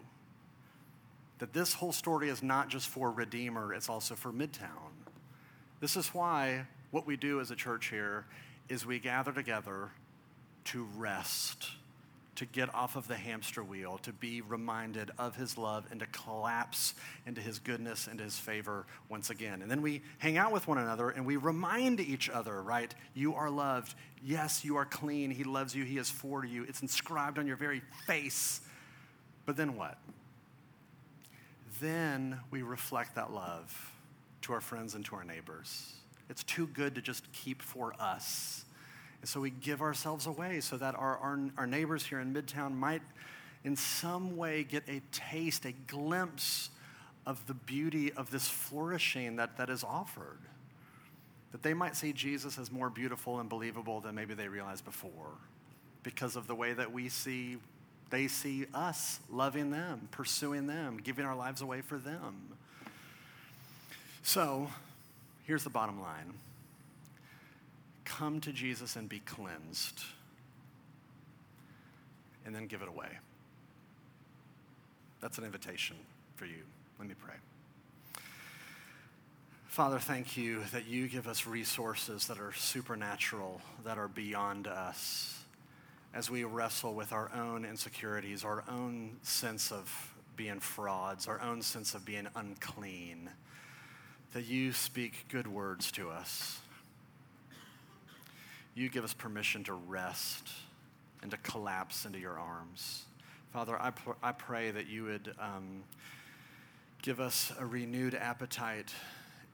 That 1.39 1.54
this 1.54 1.73
whole 1.73 1.91
story 1.91 2.30
is 2.30 2.43
not 2.43 2.69
just 2.69 2.88
for 2.88 3.12
Redeemer, 3.12 3.73
it's 3.73 3.89
also 3.89 4.15
for 4.15 4.32
Midtown. 4.32 4.93
This 5.80 5.97
is 5.97 6.10
why 6.10 6.67
what 6.91 7.08
we 7.08 7.17
do 7.17 7.39
as 7.39 7.49
a 7.49 7.56
church 7.56 7.89
here 7.89 8.27
is 8.69 8.86
we 8.86 8.99
gather 8.99 9.32
together 9.32 9.89
to 10.65 10.88
rest 10.95 11.67
to 12.41 12.47
get 12.47 12.73
off 12.73 12.95
of 12.95 13.08
the 13.08 13.15
hamster 13.15 13.63
wheel, 13.63 13.99
to 13.99 14.12
be 14.12 14.41
reminded 14.41 15.12
of 15.19 15.36
his 15.36 15.60
love, 15.60 15.86
and 15.91 15.99
to 15.99 16.08
collapse 16.08 16.95
into 17.27 17.39
his 17.39 17.60
goodness 17.60 18.08
and 18.08 18.19
his 18.19 18.36
favor 18.36 18.88
once 19.10 19.30
again. 19.30 19.62
And 19.62 19.69
then 19.69 19.84
we 19.84 20.01
hang 20.17 20.39
out 20.39 20.51
with 20.51 20.67
one 20.67 20.80
another 20.80 21.12
and 21.12 21.23
we 21.23 21.36
remind 21.36 21.99
each 21.99 22.32
other, 22.32 22.63
right? 22.63 22.91
You 23.13 23.36
are 23.36 23.51
loved. 23.51 23.93
Yes, 24.23 24.65
you 24.65 24.77
are 24.77 24.86
clean. 24.86 25.30
He 25.30 25.43
loves 25.43 25.75
you. 25.75 25.84
He 25.84 25.99
is 25.99 26.10
for 26.10 26.43
you. 26.43 26.63
It's 26.63 26.82
inscribed 26.82 27.38
on 27.38 27.45
your 27.45 27.58
very 27.58 27.84
face. 28.08 28.62
But 29.45 29.56
then 29.56 29.75
what? 29.75 29.99
Then 31.80 32.39
we 32.49 32.63
reflect 32.63 33.13
that 33.17 33.32
love 33.32 33.93
to 34.41 34.54
our 34.54 34.62
friends 34.62 34.95
and 34.95 35.06
to 35.06 35.15
our 35.15 35.23
neighbors. 35.23 35.93
It's 36.27 36.43
too 36.43 36.65
good 36.65 36.95
to 36.95 37.04
just 37.04 37.32
keep 37.34 37.62
for 37.62 37.93
us. 37.99 38.65
And 39.22 39.30
so 39.30 39.40
we 39.40 39.52
give 39.52 39.82
ourselves 39.82 40.26
away 40.26 40.60
so 40.62 40.78
that 40.78 40.96
our, 40.96 41.18
our, 41.18 41.40
our 41.58 41.68
neighbors 41.68 42.06
here 42.06 42.20
in 42.20 42.34
Midtown 42.34 42.74
might, 42.74 43.02
in 43.64 43.76
some 43.76 44.36
way, 44.36 44.64
get 44.64 44.84
a 44.90 45.02
taste, 45.12 45.66
a 45.66 45.72
glimpse 45.72 46.70
of 47.26 47.46
the 47.46 47.54
beauty 47.54 48.12
of 48.14 48.32
this 48.32 48.48
flourishing 48.48 49.36
that, 49.36 49.58
that 49.58 49.70
is 49.70 49.84
offered. 49.84 50.40
That 51.52 51.62
they 51.62 51.74
might 51.74 51.96
see 51.96 52.14
Jesus 52.14 52.58
as 52.58 52.72
more 52.72 52.90
beautiful 52.90 53.40
and 53.40 53.48
believable 53.48 54.00
than 54.00 54.16
maybe 54.16 54.34
they 54.34 54.48
realized 54.48 54.86
before 54.86 55.38
because 56.04 56.36
of 56.36 56.48
the 56.48 56.56
way 56.56 56.74
that 56.74 56.92
we 56.92 57.10
see, 57.10 57.58
they 58.10 58.28
see 58.28 58.66
us 58.74 59.20
loving 59.30 59.70
them, 59.70 60.08
pursuing 60.12 60.66
them, 60.66 61.00
giving 61.04 61.26
our 61.26 61.36
lives 61.36 61.62
away 61.62 61.82
for 61.82 61.98
them. 61.98 62.36
So 64.24 64.70
here's 65.46 65.64
the 65.64 65.70
bottom 65.70 66.02
line 66.02 66.34
come 68.17 68.41
to 68.41 68.52
Jesus 68.52 68.95
and 68.97 69.08
be 69.08 69.19
cleansed, 69.19 70.02
and 72.45 72.54
then 72.54 72.67
give 72.67 72.82
it 72.82 72.89
away. 72.89 73.08
That's 75.21 75.38
an 75.38 75.45
invitation 75.45 75.95
for 76.36 76.45
you. 76.45 76.63
Let 77.00 77.08
me 77.08 77.15
pray. 77.24 77.36
Father, 79.67 80.00
thank 80.00 80.36
you 80.36 80.63
that 80.74 80.88
you 80.88 81.08
give 81.08 81.28
us 81.28 81.47
resources 81.47 82.28
that 82.28 82.38
are 82.38 82.52
supernatural, 82.52 83.62
that 83.86 83.97
are 83.97 84.10
beyond 84.10 84.67
us, 84.67 85.39
as 86.13 86.30
we 86.30 86.43
wrestle 86.43 86.93
with 86.93 87.13
our 87.13 87.32
own 87.34 87.63
insecurities, 87.63 88.43
our 88.43 88.65
own 88.69 89.15
sense 89.21 89.71
of 89.71 90.13
being 90.36 90.60
frauds, 90.60 91.28
our 91.28 91.39
own 91.39 91.62
sense 91.62 91.93
of 91.93 92.04
being 92.04 92.28
unclean, 92.36 93.30
that 94.34 94.45
you 94.45 94.74
speak 94.74 95.26
good 95.30 95.47
words 95.47 95.91
to 95.93 96.10
us. 96.10 96.60
You 98.74 98.90
give 98.90 99.04
us 99.04 99.14
permission 99.14 99.64
to 99.66 99.74
rest 99.74 100.50
and 101.22 101.32
to 101.32 101.38
collapse 101.38 102.06
into 102.06 102.20
your 102.20 102.40
arms. 102.40 103.04
Father, 103.52 103.78
I, 103.80 103.92
pr- 103.92 104.12
I 104.24 104.32
pray 104.32 104.72
that 104.72 104.88
you 104.88 105.04
would 105.04 105.34
um, 105.40 105.84
give 107.02 107.20
us 107.20 107.52
a 107.60 107.66
renewed 107.66 108.16
appetite 108.16 108.94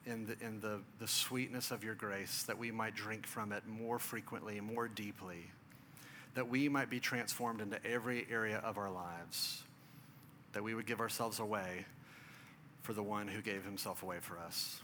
in, 0.06 0.26
the, 0.26 0.36
in 0.46 0.60
the, 0.60 0.80
the 1.00 1.08
sweetness 1.08 1.72
of 1.72 1.84
your 1.84 1.96
grace, 1.96 2.44
that 2.44 2.58
we 2.58 2.72
might 2.72 2.96
drink 2.96 3.26
from 3.26 3.52
it 3.52 3.68
more 3.68 4.00
frequently, 4.00 4.62
more 4.62 4.88
deeply, 4.88 5.52
that 6.36 6.48
we 6.48 6.70
might 6.70 6.90
be 6.90 7.00
transformed 7.00 7.60
into 7.60 7.84
every 7.86 8.26
area 8.32 8.58
of 8.60 8.78
our 8.78 8.92
lives, 8.92 9.64
that 10.54 10.64
we 10.64 10.76
would 10.76 10.86
give 10.86 11.02
ourselves 11.02 11.40
away 11.40 11.86
for 12.84 12.94
the 12.94 13.04
one 13.04 13.28
who 13.28 13.42
gave 13.42 13.66
himself 13.66 14.04
away 14.04 14.18
for 14.22 14.38
us. 14.38 14.80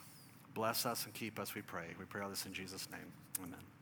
Bless 0.53 0.85
us 0.85 1.05
and 1.05 1.13
keep 1.13 1.39
us, 1.39 1.55
we 1.55 1.61
pray. 1.61 1.85
We 1.97 2.05
pray 2.05 2.21
all 2.21 2.29
this 2.29 2.45
in 2.45 2.53
Jesus' 2.53 2.89
name. 2.91 3.11
Amen. 3.41 3.72